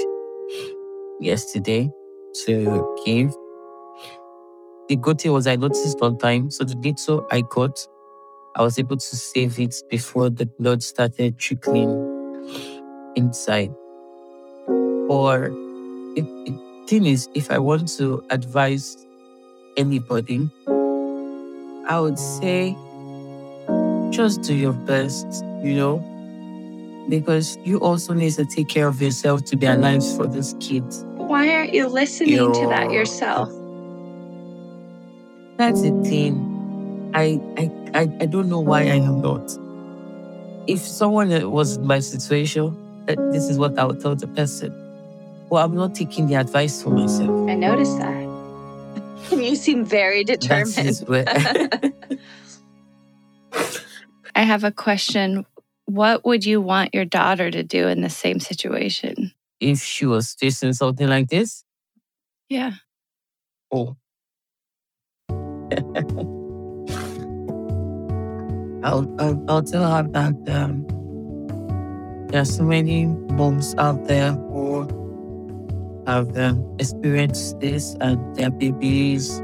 yesterday 1.21 1.91
to 2.45 2.97
give. 3.07 3.33
The 4.89 4.97
good 4.97 5.21
thing 5.21 5.33
was 5.33 5.47
I 5.47 5.57
noticed 5.57 6.01
on 6.03 6.19
time. 6.19 6.51
So 6.51 6.65
the 6.65 6.77
little 6.77 7.27
I 7.31 7.43
got, 7.43 7.79
I 8.57 8.63
was 8.63 8.79
able 8.79 8.97
to 8.97 9.17
save 9.17 9.61
it 9.61 9.75
before 9.89 10.31
the 10.31 10.47
blood 10.47 10.83
started 10.83 11.39
trickling 11.39 12.19
inside. 13.17 13.73
Or 15.09 15.51
it, 16.17 16.27
thing 16.89 17.07
is, 17.07 17.29
if 17.35 17.51
I 17.51 17.59
want 17.59 17.89
to 17.99 18.25
advise 18.31 18.97
anybody, 19.77 20.51
I 21.89 22.01
would 22.01 22.19
say 22.19 22.77
just 24.13 24.43
do 24.43 24.55
your 24.55 24.73
best, 24.73 25.27
you 25.63 25.75
know, 25.75 25.99
because 27.09 27.59
you 27.65 27.81
also 27.81 28.13
need 28.13 28.33
to 28.35 28.45
take 28.45 28.69
care 28.69 28.87
of 28.87 29.01
yourself 29.01 29.45
to 29.47 29.57
be 29.57 29.67
alive 29.67 30.05
for 30.17 30.27
this 30.27 30.55
kid. 30.61 30.85
Why 31.17 31.49
aren't 31.55 31.73
you 31.73 31.89
listening 31.89 32.35
Yo. 32.35 32.53
to 32.53 32.69
that 32.69 32.93
yourself? 32.93 33.49
That's 35.57 35.83
the 35.83 35.91
thing. 36.05 37.11
I, 37.15 37.41
I 37.57 37.71
I 37.95 38.01
I 38.21 38.27
don't 38.27 38.49
know 38.49 38.61
why 38.61 38.83
I 38.83 38.97
am 38.97 39.21
not. 39.21 39.59
If 40.67 40.81
someone 40.81 41.51
was 41.51 41.77
in 41.77 41.87
my 41.87 41.99
situation, 41.99 42.77
this 43.07 43.49
is 43.49 43.59
what 43.59 43.79
I 43.79 43.85
would 43.85 44.01
tell 44.01 44.15
the 44.15 44.29
person. 44.29 44.73
Well, 45.49 45.65
I'm 45.65 45.75
not 45.75 45.95
taking 45.95 46.27
the 46.27 46.35
advice 46.35 46.83
for 46.83 46.91
myself. 46.91 47.51
I 47.51 47.55
noticed 47.55 47.99
that. 47.99 48.23
you 49.33 49.57
seem 49.57 49.85
very 49.85 50.25
determined. 50.25 51.05
I 54.35 54.43
have 54.43 54.65
a 54.65 54.73
question. 54.73 55.45
What 55.87 56.25
would 56.25 56.45
you 56.45 56.61
want 56.61 56.95
your 56.95 57.05
daughter 57.05 57.51
to 57.51 57.63
do 57.63 57.89
in 57.89 58.01
the 58.03 58.11
same 58.11 58.41
situation? 58.41 59.33
if 59.61 59.81
she 59.81 60.05
was 60.07 60.35
facing 60.41 60.73
something 60.73 61.07
like 61.09 61.29
this, 61.29 61.63
Yeah. 62.49 62.73
oh. 63.73 63.97
I'll, 68.85 69.07
I'll, 69.21 69.45
I'll 69.49 69.63
tell 69.63 69.89
her 69.89 70.03
that 70.09 70.35
um, 70.51 70.85
there 72.29 72.41
are 72.43 72.45
so 72.45 72.65
many 72.65 73.07
moms 73.07 73.77
out 73.79 74.05
there 74.09 74.33
who 74.33 74.83
have 76.09 76.37
um, 76.37 76.77
experienced 76.81 77.61
this 77.61 77.95
and 78.01 78.35
their 78.35 78.51
babies 78.51 79.39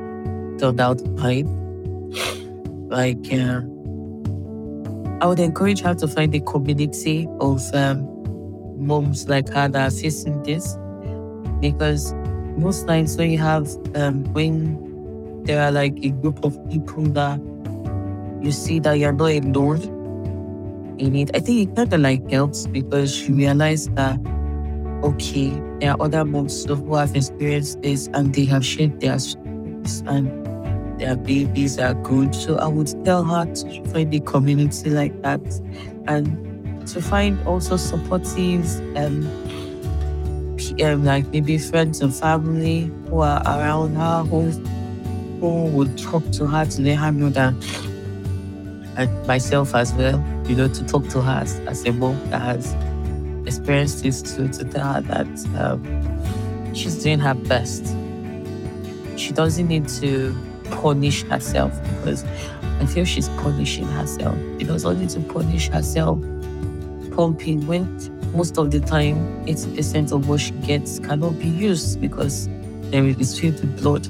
turned 0.58 0.80
out 0.80 1.00
fine. 1.20 1.46
Like, 2.88 3.32
uh, 3.32 3.60
I 5.20 5.26
would 5.26 5.40
encourage 5.40 5.80
her 5.80 5.94
to 5.94 6.06
find 6.06 6.32
a 6.34 6.40
community 6.40 7.28
of 7.40 7.62
um, 7.74 8.06
moms 8.78 9.28
like 9.28 9.48
her 9.48 9.68
that 9.68 9.86
are 9.88 9.90
facing 9.90 10.42
this. 10.44 10.78
Because 11.60 12.14
most 12.56 12.86
times 12.86 13.16
when 13.16 13.30
you 13.30 13.38
have 13.38 13.68
um, 13.96 14.24
when 14.32 15.42
there 15.44 15.60
are 15.62 15.72
like 15.72 15.98
a 16.04 16.10
group 16.10 16.44
of 16.44 16.56
people 16.70 17.02
that 17.04 17.40
you 18.40 18.52
see 18.52 18.78
that 18.80 18.94
you're 18.94 19.12
not 19.12 19.32
alone 19.32 19.82
in 20.98 21.16
it, 21.16 21.30
I 21.34 21.40
think 21.40 21.68
it 21.68 21.76
kind 21.76 21.92
of 21.92 22.00
like 22.00 22.30
helps 22.30 22.66
because 22.66 23.28
you 23.28 23.34
realize 23.34 23.88
that 23.90 24.20
okay, 25.02 25.50
there 25.80 25.92
are 25.92 26.02
other 26.02 26.24
moms 26.24 26.64
who 26.64 26.94
have 26.94 27.14
experienced 27.14 27.82
this 27.82 28.08
and 28.14 28.34
they 28.34 28.44
have 28.44 28.64
shared 28.64 29.00
their 29.00 29.18
stories 29.18 30.02
and 30.06 30.47
their 30.98 31.16
babies 31.16 31.78
are 31.78 31.94
good. 31.94 32.34
So 32.34 32.56
I 32.56 32.66
would 32.66 32.92
tell 33.04 33.24
her 33.24 33.46
to 33.46 33.84
find 33.88 34.12
a 34.14 34.20
community 34.20 34.90
like 34.90 35.20
that 35.22 35.40
and 36.06 36.86
to 36.88 37.02
find 37.02 37.38
also 37.46 37.76
supportive 37.76 38.64
um, 38.96 39.26
um 40.82 41.04
like 41.04 41.26
maybe 41.28 41.58
friends 41.58 42.00
and 42.00 42.14
family 42.14 42.90
who 43.08 43.20
are 43.20 43.42
around 43.42 43.94
her 43.94 44.24
who 44.24 44.50
who 45.40 45.64
would 45.66 45.96
talk 45.98 46.28
to 46.32 46.46
her 46.46 46.64
to 46.64 46.82
let 46.82 46.96
her 46.96 47.12
know 47.12 47.28
that 47.28 47.54
and 48.98 49.26
myself 49.28 49.74
as 49.76 49.94
well, 49.94 50.22
you 50.46 50.56
know, 50.56 50.68
to 50.68 50.84
talk 50.84 51.08
to 51.08 51.22
her 51.22 51.40
as, 51.42 51.60
as 51.60 51.84
a 51.86 51.92
mom 51.92 52.18
that 52.30 52.42
has 52.42 52.74
experienced 53.46 54.02
this 54.02 54.20
to, 54.20 54.48
to 54.48 54.64
tell 54.64 54.92
her 54.94 55.00
that 55.02 55.26
um, 55.56 56.74
she's 56.74 57.00
doing 57.02 57.20
her 57.20 57.34
best. 57.34 57.86
She 59.16 59.32
doesn't 59.32 59.68
need 59.68 59.88
to 60.00 60.36
punish 60.70 61.22
herself 61.24 61.72
because 61.96 62.24
I 62.80 62.86
feel 62.86 63.04
she's 63.04 63.28
punishing 63.30 63.86
herself. 63.86 64.36
She 64.58 64.64
doesn't 64.64 65.08
to 65.08 65.20
punish 65.20 65.68
herself 65.68 66.20
pumping 67.12 67.66
when 67.66 67.84
most 68.32 68.58
of 68.58 68.70
the 68.70 68.80
time 68.80 69.44
80% 69.46 70.12
of 70.12 70.28
what 70.28 70.40
she 70.40 70.52
gets 70.52 71.00
cannot 71.00 71.38
be 71.38 71.48
used 71.48 72.00
because 72.00 72.48
there 72.90 73.04
is 73.04 73.38
filled 73.38 73.54
with 73.54 73.82
blood. 73.82 74.04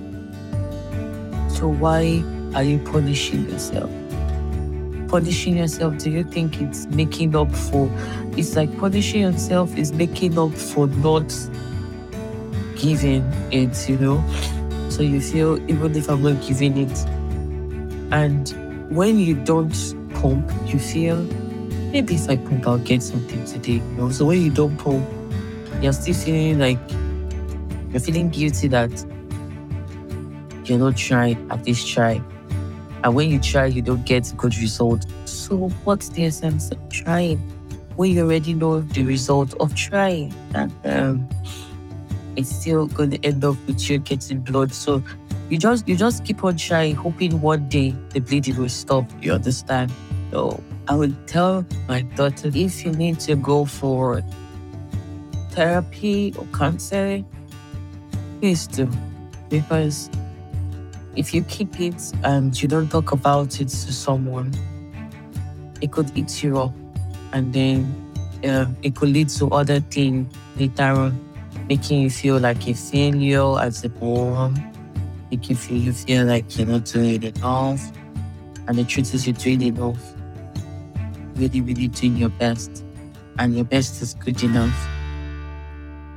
So 1.51 1.69
why 1.69 2.23
are 2.55 2.63
you 2.63 2.79
punishing 2.79 3.49
yourself? 3.49 3.91
Punishing 5.09 5.57
yourself, 5.57 5.97
do 5.99 6.11
you 6.11 6.23
think 6.23 6.61
it's 6.61 6.87
making 6.89 7.35
up 7.35 7.51
for 7.51 7.91
it's 8.37 8.55
like 8.55 8.77
punishing 8.79 9.23
yourself 9.23 9.75
is 9.77 9.93
making 9.93 10.39
up 10.39 10.53
for 10.53 10.87
not 10.87 11.35
giving 12.77 13.25
it, 13.51 13.89
you 13.89 13.97
know? 13.99 14.23
So 14.89 15.03
you 15.03 15.21
feel 15.21 15.59
even 15.71 15.95
if 15.95 16.09
I'm 16.09 16.23
not 16.23 16.41
giving 16.47 16.77
it. 16.79 17.07
And 18.11 18.49
when 18.95 19.19
you 19.19 19.35
don't 19.35 19.75
pump, 20.15 20.51
you 20.67 20.79
feel 20.79 21.17
maybe 21.93 22.15
if 22.15 22.29
I 22.29 22.37
pump, 22.37 22.67
I'll 22.67 22.79
get 22.79 23.03
something 23.03 23.45
today. 23.45 23.75
You 23.75 23.95
know? 23.97 24.11
So 24.11 24.25
when 24.25 24.43
you 24.43 24.51
don't 24.51 24.77
pump, 24.77 25.07
you're 25.83 25.93
still 25.93 26.15
feeling 26.15 26.59
like 26.59 26.79
you're 27.93 28.01
feeling 28.01 28.31
guilty 28.31 28.69
that 28.69 28.91
you're 30.65 30.79
not 30.79 30.97
trying, 30.97 31.51
at 31.51 31.65
least 31.67 31.89
try. 31.89 32.21
And 33.05 33.15
when 33.15 33.31
you 33.31 33.39
try, 33.39 33.67
you 33.67 33.81
don't 33.81 34.05
get 34.05 34.33
good 34.37 34.57
result. 34.59 35.07
So 35.25 35.69
what's 35.85 36.09
the 36.11 36.27
essence 36.27 36.71
of 36.71 36.79
trying? 36.91 37.39
When 37.97 38.13
you 38.13 38.25
already 38.25 38.55
know 38.55 38.81
the 38.81 39.05
result 39.05 39.55
of 39.61 39.75
trying, 39.75 40.35
and 40.55 40.73
um, 40.85 41.29
it's 42.39 42.55
still 42.55 42.87
going 42.87 43.11
to 43.11 43.27
end 43.27 43.45
up 43.45 43.57
with 43.67 43.91
you 43.91 43.99
getting 43.99 44.41
blood. 44.41 44.73
So 44.73 45.03
you 45.51 45.59
just 45.59 45.89
you 45.89 45.97
just 45.97 46.25
keep 46.25 46.45
on 46.45 46.57
trying, 46.57 46.95
hoping 46.95 47.41
one 47.41 47.69
day 47.69 47.95
the 48.11 48.21
bleeding 48.21 48.57
will 48.57 48.69
stop. 48.69 49.05
You 49.21 49.33
understand? 49.33 49.93
So 50.31 50.63
I 50.87 50.95
would 50.95 51.27
tell 51.27 51.67
my 51.89 52.03
daughter 52.03 52.51
if 52.55 52.85
you 52.85 52.93
need 52.93 53.19
to 53.21 53.35
go 53.35 53.65
for 53.65 54.23
therapy 55.51 56.33
or 56.39 56.47
counseling, 56.55 57.27
please 58.41 58.67
do. 58.67 58.89
Because 59.49 60.09
if 61.17 61.35
you 61.35 61.43
keep 61.43 61.81
it 61.81 62.13
and 62.23 62.61
you 62.63 62.69
don't 62.69 62.89
talk 62.89 63.13
about 63.13 63.61
it 63.61 63.69
to 63.69 63.93
someone, 63.93 64.53
it 65.81 65.91
could 65.91 66.17
eat 66.17 66.43
you 66.43 66.59
up. 66.59 66.73
And 67.33 67.53
then 67.53 67.93
uh, 68.45 68.67
it 68.83 68.95
could 68.95 69.09
lead 69.09 69.29
to 69.31 69.51
other 69.51 69.81
things 69.81 70.33
later 70.57 70.85
on, 70.85 71.28
making 71.69 72.01
you 72.01 72.11
feel 72.11 72.39
like 72.39 72.67
a 72.67 72.75
failure 72.75 73.59
as 73.61 73.85
a 73.85 73.91
mom, 74.01 74.55
making 75.31 75.51
you 75.51 75.57
feel 75.57 75.77
you 75.77 75.93
feel 75.93 76.25
like 76.25 76.57
you're 76.57 76.67
not 76.67 76.85
doing 76.85 77.23
it 77.23 77.37
enough. 77.37 77.93
And 78.67 78.79
the 78.79 78.85
truth 78.85 79.15
is 79.15 79.27
you're 79.27 79.35
doing 79.35 79.63
enough. 79.63 79.99
Really, 81.35 81.61
really 81.61 81.89
doing 81.89 82.17
your 82.17 82.31
best. 82.31 82.85
And 83.39 83.55
your 83.55 83.65
best 83.65 84.03
is 84.03 84.15
good 84.15 84.43
enough. 84.43 84.89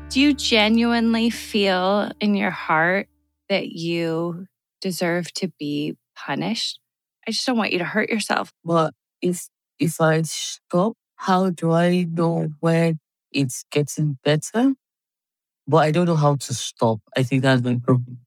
Do 0.09 0.19
you 0.19 0.33
genuinely 0.33 1.29
feel 1.29 2.11
in 2.19 2.35
your 2.35 2.51
heart 2.51 3.07
that 3.49 3.69
you 3.69 4.47
deserve 4.81 5.31
to 5.33 5.47
be 5.59 5.95
punished? 6.15 6.79
I 7.27 7.31
just 7.31 7.45
don't 7.45 7.57
want 7.57 7.71
you 7.71 7.79
to 7.79 7.85
hurt 7.85 8.09
yourself. 8.09 8.51
But 8.65 8.93
if 9.21 9.47
if 9.79 10.01
I 10.01 10.21
stop, 10.23 10.97
how 11.15 11.49
do 11.49 11.71
I 11.71 12.07
know 12.11 12.49
when 12.59 12.99
it's 13.31 13.63
getting 13.71 14.17
better? 14.23 14.73
But 15.67 15.77
I 15.77 15.91
don't 15.91 16.05
know 16.05 16.15
how 16.15 16.35
to 16.35 16.53
stop. 16.53 16.99
I 17.15 17.23
think 17.23 17.43
that's 17.43 17.61
my 17.61 17.79
problem. 17.83 18.19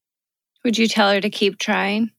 Would 0.63 0.77
you 0.77 0.87
tell 0.87 1.11
her 1.11 1.21
to 1.21 1.29
keep 1.29 1.59
trying? 1.59 2.11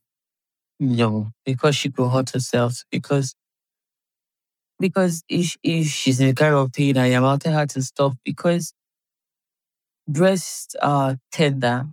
No, 0.79 1.31
because 1.45 1.75
she 1.75 1.91
could 1.91 2.09
hurt 2.11 2.31
herself. 2.31 2.85
Because 2.91 3.35
because 4.79 5.23
if 5.29 5.57
if 5.63 5.87
she's 5.87 6.21
in 6.21 6.29
a 6.29 6.35
kind 6.35 6.55
of 6.55 6.73
pain, 6.73 6.99
I 6.99 7.09
am 7.09 7.25
out 7.25 7.45
her 7.45 7.67
to 7.67 7.83
stop 7.83 8.13
because 8.25 8.75
breasts 10.09 10.77
are 10.83 11.17
tender. 11.33 11.87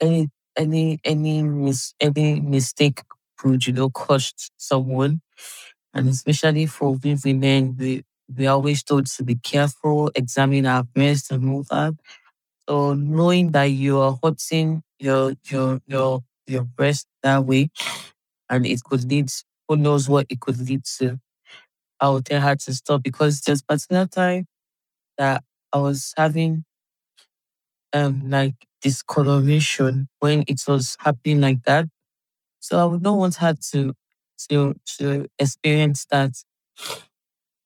Any 0.00 0.28
any 0.56 0.98
any 1.04 1.42
mis 1.42 1.94
any 2.00 2.40
mistake 2.40 3.02
could 3.38 3.66
you 3.66 3.72
know 3.72 3.90
cost 3.90 4.50
someone, 4.56 5.20
and 5.94 6.08
especially 6.08 6.66
for 6.66 6.92
we 7.02 7.16
women, 7.24 7.76
we 7.78 8.04
we 8.36 8.46
are 8.46 8.54
always 8.54 8.82
told 8.82 9.06
to 9.06 9.22
be 9.24 9.36
careful, 9.36 10.10
examine 10.14 10.66
our 10.66 10.82
breasts 10.84 11.30
and 11.30 11.48
all 11.50 11.62
that. 11.70 11.94
So 12.68 12.94
knowing 12.94 13.52
that 13.52 13.64
you 13.64 13.98
are 14.00 14.18
hurting 14.22 14.82
your 14.98 15.34
your 15.48 15.80
your 15.86 16.22
your 16.46 16.64
breast 16.64 17.06
that 17.22 17.44
way, 17.44 17.70
and 18.50 18.66
it 18.66 18.82
could 18.84 19.04
lead 19.10 19.30
who 19.68 19.76
knows 19.76 20.08
what 20.08 20.26
it 20.30 20.40
could 20.40 20.58
lead 20.58 20.84
to. 20.98 21.20
I 22.00 22.10
would 22.10 22.26
tell 22.26 22.40
her 22.42 22.56
to 22.56 22.74
stop 22.74 23.02
because 23.02 23.40
there's 23.42 23.62
particular 23.62 24.06
time 24.06 24.46
that 25.18 25.44
I 25.72 25.78
was 25.78 26.14
having 26.16 26.64
um 27.92 28.28
like 28.30 28.54
discoloration 28.82 30.08
when 30.20 30.44
it 30.46 30.60
was 30.66 30.96
happening 31.00 31.40
like 31.40 31.62
that. 31.64 31.86
So 32.60 32.78
I 32.80 32.84
would 32.86 33.02
not 33.02 33.18
want 33.18 33.36
her 33.36 33.54
to 33.72 33.94
to 34.50 34.74
to 34.98 35.28
experience 35.40 36.06
that. 36.10 36.32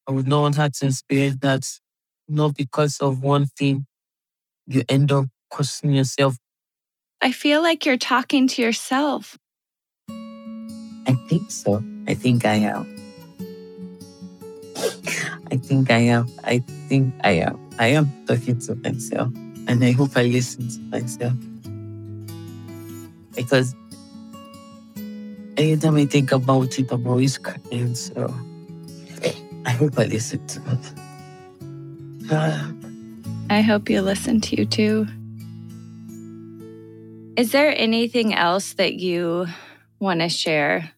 I 0.08 0.12
would 0.12 0.26
not 0.26 0.40
want 0.40 0.56
her 0.56 0.68
to 0.68 0.87
experience 0.87 1.37
that 1.40 1.66
not 2.28 2.54
because 2.56 2.98
of 2.98 3.22
one 3.22 3.46
thing 3.46 3.87
you 4.68 4.83
end 4.88 5.11
up 5.11 5.26
questioning 5.50 5.96
yourself. 5.96 6.37
I 7.20 7.33
feel 7.33 7.62
like 7.62 7.85
you're 7.85 7.96
talking 7.96 8.46
to 8.48 8.62
yourself. 8.62 9.37
I 11.07 11.14
think 11.28 11.50
so. 11.50 11.83
I 12.07 12.14
think 12.14 12.44
I 12.44 12.54
am. 12.54 12.87
I 15.50 15.57
think 15.57 15.90
I 15.90 15.98
am. 15.98 16.28
I 16.44 16.59
think 16.88 17.14
I 17.24 17.31
am. 17.31 17.59
I 17.78 17.88
am 17.88 18.12
talking 18.26 18.59
to 18.61 18.74
myself. 18.76 19.33
And 19.66 19.83
I 19.85 19.92
hope 19.92 20.16
I 20.16 20.24
listen 20.24 20.68
to 20.68 20.81
myself. 20.92 21.35
Because 23.35 23.74
anytime 25.57 25.96
I 25.96 26.07
think 26.07 26.33
about 26.33 26.78
it, 26.78 26.92
I'm 26.92 27.07
always 27.07 27.38
crying. 27.38 27.94
So 27.94 28.33
I 29.64 29.70
hope 29.70 29.98
I 29.98 30.04
listen 30.04 30.46
to 30.46 30.61
it. 30.72 30.92
Ah, 32.31 32.70
I 33.50 33.62
hope 33.62 33.88
you 33.88 34.02
listen 34.02 34.40
to 34.42 34.56
you 34.56 34.66
too. 34.66 35.06
Is 37.37 37.52
there 37.52 37.72
anything 37.74 38.34
else 38.34 38.74
that 38.74 38.94
you 38.94 39.46
want 40.00 40.20
to 40.20 40.28
share? 40.28 40.90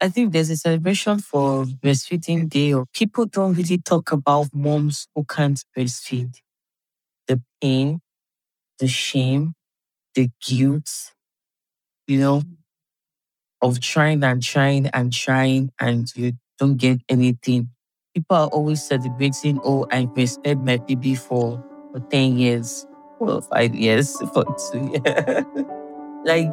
I 0.00 0.08
think 0.08 0.32
there's 0.32 0.50
a 0.50 0.56
celebration 0.56 1.20
for 1.20 1.64
breastfeeding 1.64 2.48
day. 2.48 2.72
Or 2.72 2.86
people 2.92 3.26
don't 3.26 3.54
really 3.54 3.78
talk 3.78 4.10
about 4.10 4.48
moms 4.52 5.06
who 5.14 5.24
can't 5.24 5.62
breastfeed. 5.76 6.34
The 7.28 7.40
pain, 7.60 8.00
the 8.80 8.88
shame, 8.88 9.54
the 10.16 10.28
guilt, 10.44 10.90
you 12.08 12.18
know, 12.18 12.42
of 13.60 13.78
trying 13.78 14.24
and 14.24 14.42
trying 14.42 14.88
and 14.88 15.12
trying 15.12 15.70
and 15.78 16.10
you 16.16 16.32
don't 16.58 16.76
get 16.78 17.00
anything. 17.08 17.70
People 18.12 18.36
are 18.36 18.48
always 18.48 18.82
celebrating, 18.82 19.60
oh, 19.62 19.86
I 19.90 20.06
breastfed 20.06 20.64
my 20.64 20.78
baby 20.78 21.14
for, 21.14 21.62
for 21.92 22.00
10 22.00 22.38
years, 22.38 22.86
for 23.18 23.42
five 23.42 23.74
years, 23.74 24.16
for 24.34 24.44
two 24.70 24.90
years. 24.92 25.44
like, 26.24 26.52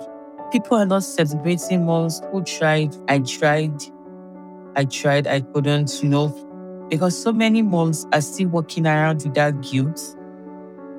people 0.51 0.77
are 0.77 0.85
not 0.85 1.03
celebrating 1.03 1.85
moms 1.85 2.21
who 2.31 2.43
tried. 2.43 2.95
I 3.07 3.19
tried. 3.19 3.81
I 4.75 4.85
tried. 4.85 5.27
I 5.27 5.41
couldn't, 5.41 6.01
you 6.03 6.09
know, 6.09 6.27
because 6.89 7.21
so 7.21 7.31
many 7.31 7.61
moms 7.61 8.05
are 8.13 8.21
still 8.21 8.49
walking 8.49 8.85
around 8.85 9.23
with 9.23 9.33
that 9.35 9.61
guilt 9.61 10.15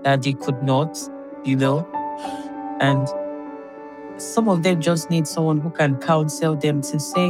that 0.03 0.23
they 0.23 0.33
could 0.33 0.63
not, 0.63 0.99
you 1.45 1.57
know, 1.57 1.87
and 2.81 3.09
some 4.21 4.49
of 4.49 4.63
them 4.63 4.81
just 4.81 5.11
need 5.11 5.27
someone 5.27 5.61
who 5.61 5.71
can 5.71 5.97
counsel 5.97 6.57
them 6.57 6.83
to 6.83 7.01
say, 7.01 7.27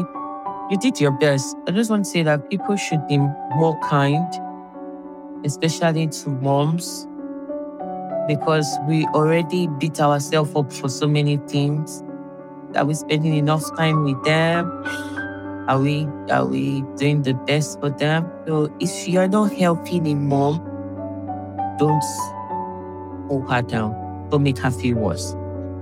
You 0.71 0.79
did 0.81 1.01
your 1.01 1.13
best. 1.13 1.57
I 1.67 1.73
just 1.73 1.91
want 1.91 2.05
to 2.05 2.11
say 2.11 2.23
that 2.23 2.51
people 2.51 2.77
should 2.77 3.07
be 3.07 3.19
more 3.19 3.79
kind, 3.89 4.27
especially 5.45 6.07
to 6.09 6.31
moms, 6.31 7.07
because 8.29 8.67
we 8.87 9.05
already 9.15 9.67
beat 9.79 10.01
ourselves 10.01 10.55
up 10.55 10.73
for 10.73 10.89
so 10.89 11.07
many 11.07 11.37
things. 11.49 12.03
Are 12.77 12.85
we 12.85 12.95
spending 12.95 13.35
enough 13.35 13.65
time 13.77 14.05
with 14.05 14.23
them? 14.25 14.71
Are 15.69 15.79
we 15.79 16.07
are 16.31 16.47
we 16.47 16.83
doing 16.97 17.23
the 17.23 17.35
best 17.35 17.81
for 17.81 17.91
them? 17.91 18.31
So 18.47 18.75
if 18.81 19.09
you're 19.09 19.29
not 19.29 19.53
helping 19.53 20.07
a 20.07 20.15
mom, 20.15 20.59
don't 21.79 22.05
hold 23.29 23.51
her 23.51 23.63
down. 23.63 24.29
Don't 24.31 24.43
make 24.43 24.59
her 24.59 24.71
feel 24.71 24.97
worse 24.97 25.35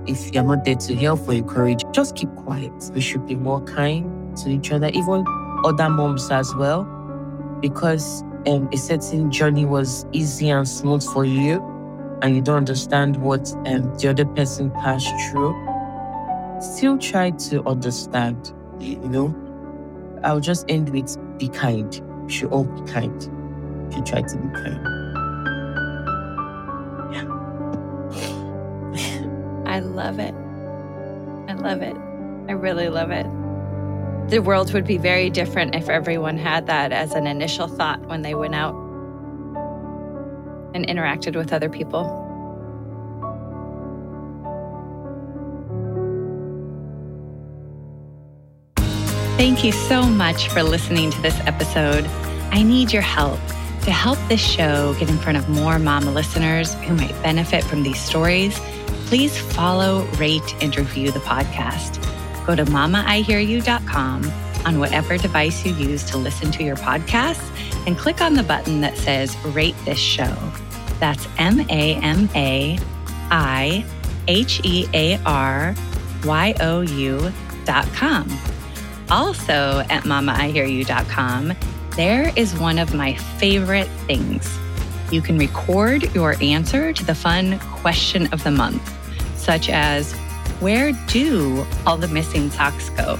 if 0.09 0.33
you're 0.33 0.43
not 0.43 0.65
there 0.65 0.75
to 0.75 0.95
help 0.95 1.27
or 1.27 1.33
encourage, 1.33 1.83
just 1.91 2.15
keep 2.15 2.33
quiet. 2.35 2.73
We 2.93 3.01
should 3.01 3.25
be 3.27 3.35
more 3.35 3.61
kind 3.61 4.35
to 4.37 4.49
each 4.49 4.71
other, 4.71 4.87
even 4.87 5.23
other 5.63 5.89
moms 5.89 6.31
as 6.31 6.53
well, 6.55 6.83
because 7.61 8.23
um, 8.49 8.67
a 8.73 8.77
certain 8.77 9.31
journey 9.31 9.65
was 9.65 10.05
easy 10.11 10.49
and 10.49 10.67
smooth 10.67 11.03
for 11.13 11.23
you, 11.23 11.61
and 12.21 12.35
you 12.35 12.41
don't 12.41 12.57
understand 12.57 13.17
what 13.17 13.51
um, 13.67 13.93
the 13.95 14.09
other 14.09 14.25
person 14.25 14.71
passed 14.71 15.13
through. 15.29 15.55
Still 16.59 16.97
try 16.97 17.31
to 17.31 17.63
understand, 17.65 18.53
you 18.79 18.97
know. 18.97 19.35
I'll 20.23 20.41
just 20.41 20.65
end 20.67 20.89
with 20.89 21.15
be 21.37 21.47
kind. 21.47 22.01
We 22.25 22.31
should 22.31 22.51
all 22.51 22.65
be 22.65 22.91
kind. 22.91 23.87
We 23.87 23.95
should 23.95 24.05
try 24.05 24.21
to 24.21 24.37
be 24.37 24.49
kind. 24.53 24.81
Yeah. 27.13 27.25
I 29.71 29.79
love 29.79 30.19
it. 30.19 30.33
I 31.47 31.53
love 31.53 31.81
it. 31.81 31.95
I 32.49 32.53
really 32.53 32.89
love 32.89 33.11
it. 33.11 33.25
The 34.29 34.39
world 34.39 34.73
would 34.73 34.85
be 34.85 34.97
very 34.97 35.29
different 35.29 35.75
if 35.75 35.89
everyone 35.89 36.37
had 36.37 36.67
that 36.67 36.91
as 36.91 37.13
an 37.13 37.27
initial 37.27 37.67
thought 37.67 38.05
when 38.07 38.21
they 38.21 38.35
went 38.35 38.55
out 38.55 38.75
and 40.73 40.87
interacted 40.87 41.35
with 41.35 41.51
other 41.51 41.69
people. 41.69 42.03
Thank 49.37 49.63
you 49.63 49.71
so 49.71 50.03
much 50.03 50.49
for 50.49 50.61
listening 50.63 51.11
to 51.11 51.21
this 51.21 51.39
episode. 51.47 52.05
I 52.51 52.61
need 52.61 52.91
your 52.91 53.01
help 53.01 53.39
to 53.83 53.91
help 53.91 54.19
this 54.27 54.41
show 54.41 54.93
get 54.99 55.09
in 55.09 55.17
front 55.17 55.37
of 55.37 55.49
more 55.49 55.79
mama 55.79 56.11
listeners 56.11 56.73
who 56.75 56.93
might 56.93 57.19
benefit 57.23 57.63
from 57.63 57.83
these 57.83 57.99
stories 57.99 58.59
please 59.09 59.35
follow, 59.35 60.03
rate, 60.19 60.53
and 60.61 60.77
review 60.77 61.11
the 61.11 61.19
podcast. 61.21 62.08
Go 62.49 62.55
to 62.55 62.65
mamaihearyou.com 62.65 64.31
on 64.65 64.79
whatever 64.79 65.19
device 65.19 65.63
you 65.63 65.75
use 65.75 66.03
to 66.05 66.17
listen 66.17 66.49
to 66.53 66.63
your 66.63 66.77
podcast 66.77 67.47
and 67.85 67.95
click 67.95 68.21
on 68.21 68.33
the 68.33 68.41
button 68.41 68.81
that 68.81 68.97
says 68.97 69.37
Rate 69.45 69.75
This 69.85 69.99
Show. 69.99 70.35
That's 70.99 71.27
M 71.37 71.59
A 71.69 71.93
M 71.97 72.27
A 72.33 72.79
I 73.29 73.85
H 74.27 74.61
E 74.63 74.87
A 74.95 75.19
R 75.27 75.75
Y 76.25 76.55
O 76.59 76.81
U.com. 76.81 78.27
Also 79.11 79.85
at 79.87 80.05
mamaihearyou.com, 80.05 81.53
there 81.95 82.33
is 82.35 82.57
one 82.57 82.79
of 82.79 82.95
my 82.95 83.13
favorite 83.13 83.89
things. 84.07 84.57
You 85.11 85.21
can 85.21 85.37
record 85.37 86.15
your 86.15 86.35
answer 86.41 86.93
to 86.93 87.05
the 87.05 87.13
fun 87.13 87.59
question 87.59 88.25
of 88.33 88.43
the 88.43 88.49
month 88.49 88.95
such 89.37 89.69
as 89.69 90.15
Where 90.59 90.91
do 91.07 91.65
all 91.87 91.95
the 91.95 92.09
missing 92.09 92.49
socks 92.51 92.89
go? 92.89 93.17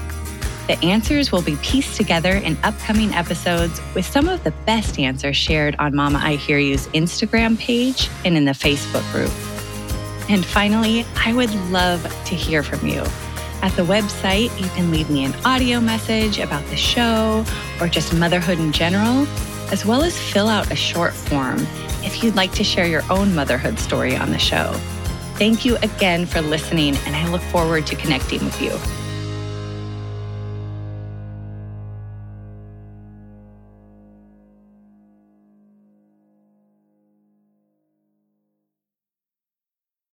The 0.66 0.78
answers 0.84 1.32
will 1.32 1.40
be 1.40 1.56
pieced 1.62 1.96
together 1.96 2.34
in 2.34 2.58
upcoming 2.62 3.14
episodes 3.14 3.80
with 3.94 4.04
some 4.04 4.28
of 4.28 4.44
the 4.44 4.50
best 4.66 4.98
answers 4.98 5.38
shared 5.38 5.74
on 5.78 5.96
Mama 5.96 6.20
I 6.22 6.36
Hear 6.36 6.58
You's 6.58 6.86
Instagram 6.88 7.58
page 7.58 8.10
and 8.26 8.36
in 8.36 8.44
the 8.44 8.52
Facebook 8.52 9.10
group. 9.10 9.32
And 10.28 10.44
finally, 10.44 11.06
I 11.16 11.32
would 11.32 11.52
love 11.70 12.02
to 12.26 12.34
hear 12.34 12.62
from 12.62 12.86
you. 12.86 13.02
At 13.62 13.72
the 13.74 13.86
website, 13.86 14.56
you 14.60 14.68
can 14.70 14.90
leave 14.90 15.08
me 15.08 15.24
an 15.24 15.34
audio 15.46 15.80
message 15.80 16.38
about 16.38 16.64
the 16.66 16.76
show 16.76 17.42
or 17.80 17.88
just 17.88 18.14
motherhood 18.14 18.58
in 18.58 18.70
general, 18.70 19.26
as 19.72 19.86
well 19.86 20.02
as 20.02 20.18
fill 20.18 20.48
out 20.48 20.70
a 20.70 20.76
short 20.76 21.14
form 21.14 21.60
if 22.04 22.22
you'd 22.22 22.36
like 22.36 22.52
to 22.52 22.64
share 22.64 22.86
your 22.86 23.02
own 23.08 23.34
motherhood 23.34 23.78
story 23.78 24.14
on 24.14 24.30
the 24.30 24.38
show. 24.38 24.78
Thank 25.40 25.64
you 25.64 25.76
again 25.76 26.26
for 26.26 26.42
listening, 26.42 26.96
and 27.06 27.16
I 27.16 27.26
look 27.30 27.40
forward 27.40 27.86
to 27.86 27.96
connecting 27.96 28.44
with 28.44 28.60
you. 28.60 28.99